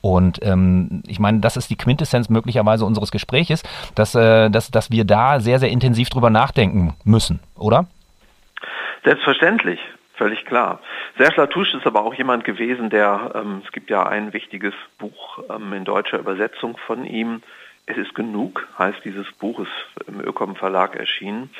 Und 0.00 0.40
ähm, 0.42 1.02
ich 1.06 1.18
meine, 1.18 1.40
das 1.40 1.56
ist 1.56 1.70
die 1.70 1.76
Quintessenz 1.76 2.28
möglicherweise 2.28 2.84
unseres 2.84 3.10
Gespräches, 3.10 3.62
dass, 3.94 4.14
äh, 4.14 4.48
dass, 4.50 4.70
dass 4.70 4.90
wir 4.90 5.04
da 5.04 5.40
sehr, 5.40 5.58
sehr 5.58 5.70
intensiv 5.70 6.08
drüber 6.08 6.30
nachdenken 6.30 6.94
müssen, 7.04 7.40
oder? 7.56 7.86
Selbstverständlich. 9.04 9.80
Völlig 10.14 10.44
klar. 10.46 10.80
Serge 11.16 11.40
Latouche 11.40 11.76
ist 11.76 11.86
aber 11.86 12.02
auch 12.04 12.12
jemand 12.14 12.42
gewesen, 12.44 12.90
der, 12.90 13.32
ähm, 13.36 13.62
es 13.64 13.70
gibt 13.70 13.88
ja 13.88 14.04
ein 14.04 14.32
wichtiges 14.32 14.74
Buch 14.98 15.38
ähm, 15.48 15.72
in 15.72 15.84
deutscher 15.84 16.18
Übersetzung 16.18 16.76
von 16.76 17.04
ihm, 17.04 17.40
Es 17.86 17.96
ist 17.96 18.14
genug, 18.14 18.66
heißt 18.78 19.02
dieses 19.04 19.30
Buch, 19.32 19.60
ist 19.60 20.06
im 20.08 20.20
Ökom 20.20 20.56
Verlag 20.56 20.96
erschienen. 20.96 21.50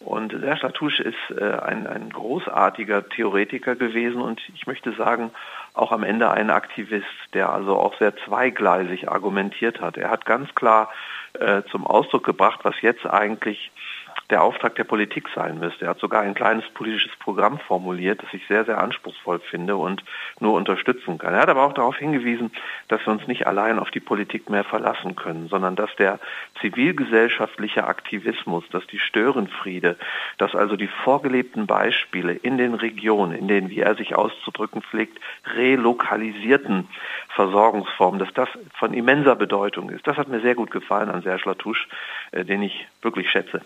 Und 0.00 0.32
Serge 0.32 0.60
Latouche 0.62 1.02
ist 1.02 1.38
äh, 1.38 1.58
ein, 1.60 1.86
ein 1.86 2.10
großartiger 2.10 3.08
Theoretiker 3.08 3.76
gewesen 3.76 4.20
und 4.20 4.40
ich 4.54 4.66
möchte 4.66 4.92
sagen, 4.92 5.30
auch 5.74 5.92
am 5.92 6.02
Ende 6.02 6.30
ein 6.30 6.50
Aktivist, 6.50 7.06
der 7.34 7.50
also 7.50 7.76
auch 7.76 7.96
sehr 7.98 8.16
zweigleisig 8.16 9.08
argumentiert 9.08 9.80
hat. 9.80 9.96
Er 9.96 10.10
hat 10.10 10.26
ganz 10.26 10.54
klar 10.54 10.90
äh, 11.34 11.62
zum 11.70 11.86
Ausdruck 11.86 12.24
gebracht, 12.24 12.60
was 12.62 12.74
jetzt 12.82 13.06
eigentlich 13.06 13.70
der 14.30 14.42
Auftrag 14.42 14.74
der 14.76 14.84
Politik 14.84 15.28
sein 15.34 15.58
müsste. 15.58 15.84
Er 15.84 15.90
hat 15.90 15.98
sogar 15.98 16.22
ein 16.22 16.34
kleines 16.34 16.68
politisches 16.70 17.14
Programm 17.16 17.58
formuliert, 17.58 18.22
das 18.22 18.32
ich 18.32 18.46
sehr, 18.46 18.64
sehr 18.64 18.78
anspruchsvoll 18.78 19.40
finde 19.40 19.76
und 19.76 20.04
nur 20.38 20.54
unterstützen 20.54 21.18
kann. 21.18 21.34
Er 21.34 21.40
hat 21.40 21.48
aber 21.48 21.64
auch 21.64 21.72
darauf 21.72 21.96
hingewiesen, 21.96 22.50
dass 22.88 23.04
wir 23.06 23.12
uns 23.12 23.26
nicht 23.26 23.46
allein 23.46 23.78
auf 23.78 23.90
die 23.90 24.00
Politik 24.00 24.48
mehr 24.50 24.64
verlassen 24.64 25.16
können, 25.16 25.48
sondern 25.48 25.76
dass 25.76 25.94
der 25.96 26.20
zivilgesellschaftliche 26.60 27.84
Aktivismus, 27.84 28.64
dass 28.70 28.86
die 28.86 28.98
Störenfriede, 28.98 29.96
dass 30.38 30.54
also 30.54 30.76
die 30.76 30.88
vorgelebten 30.88 31.66
Beispiele 31.66 32.32
in 32.32 32.58
den 32.58 32.74
Regionen, 32.74 33.32
in 33.32 33.48
denen, 33.48 33.70
wie 33.70 33.80
er 33.80 33.94
sich 33.96 34.14
auszudrücken 34.14 34.82
pflegt, 34.82 35.18
relokalisierten 35.56 36.88
Versorgungsformen, 37.34 38.18
dass 38.18 38.32
das 38.34 38.48
von 38.78 38.92
immenser 38.92 39.36
Bedeutung 39.36 39.90
ist. 39.90 40.06
Das 40.06 40.16
hat 40.16 40.28
mir 40.28 40.40
sehr 40.40 40.54
gut 40.54 40.70
gefallen 40.70 41.10
an 41.10 41.22
Serge 41.22 41.48
Latouche, 41.48 41.88
äh, 42.32 42.44
den 42.44 42.62
ich 42.62 42.86
wirklich 43.02 43.30
schätze. 43.30 43.62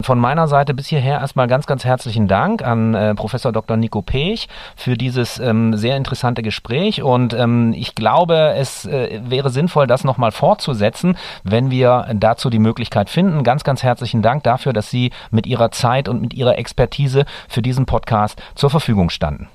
Von 0.00 0.18
meiner 0.18 0.46
Seite 0.46 0.74
bis 0.74 0.88
hierher 0.88 1.20
erstmal 1.20 1.46
ganz, 1.46 1.66
ganz 1.66 1.86
herzlichen 1.86 2.28
Dank 2.28 2.62
an 2.62 2.94
äh, 2.94 3.14
Professor 3.14 3.50
Dr. 3.50 3.78
Nico 3.78 4.02
Pech 4.02 4.46
für 4.76 4.94
dieses 4.94 5.38
ähm, 5.38 5.74
sehr 5.74 5.96
interessante 5.96 6.42
Gespräch 6.42 7.02
und 7.02 7.32
ähm, 7.32 7.72
ich 7.74 7.94
glaube, 7.94 8.54
es 8.56 8.84
äh, 8.84 9.20
wäre 9.24 9.48
sinnvoll, 9.48 9.86
das 9.86 10.04
nochmal 10.04 10.32
fortzusetzen, 10.32 11.16
wenn 11.44 11.70
wir 11.70 12.08
dazu 12.14 12.50
die 12.50 12.58
Möglichkeit 12.58 13.08
finden. 13.08 13.42
Ganz, 13.42 13.64
ganz 13.64 13.82
herzlichen 13.82 14.20
Dank 14.20 14.42
dafür, 14.42 14.74
dass 14.74 14.90
Sie 14.90 15.12
mit 15.30 15.46
Ihrer 15.46 15.70
Zeit 15.70 16.10
und 16.10 16.20
mit 16.20 16.34
Ihrer 16.34 16.58
Expertise 16.58 17.24
für 17.48 17.62
diesen 17.62 17.86
Podcast 17.86 18.42
zur 18.54 18.68
Verfügung 18.68 19.08
standen. 19.08 19.48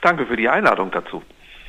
Danke 0.00 0.24
für 0.24 0.36
die 0.36 0.48
Einladung 0.48 0.90
dazu. 0.92 1.22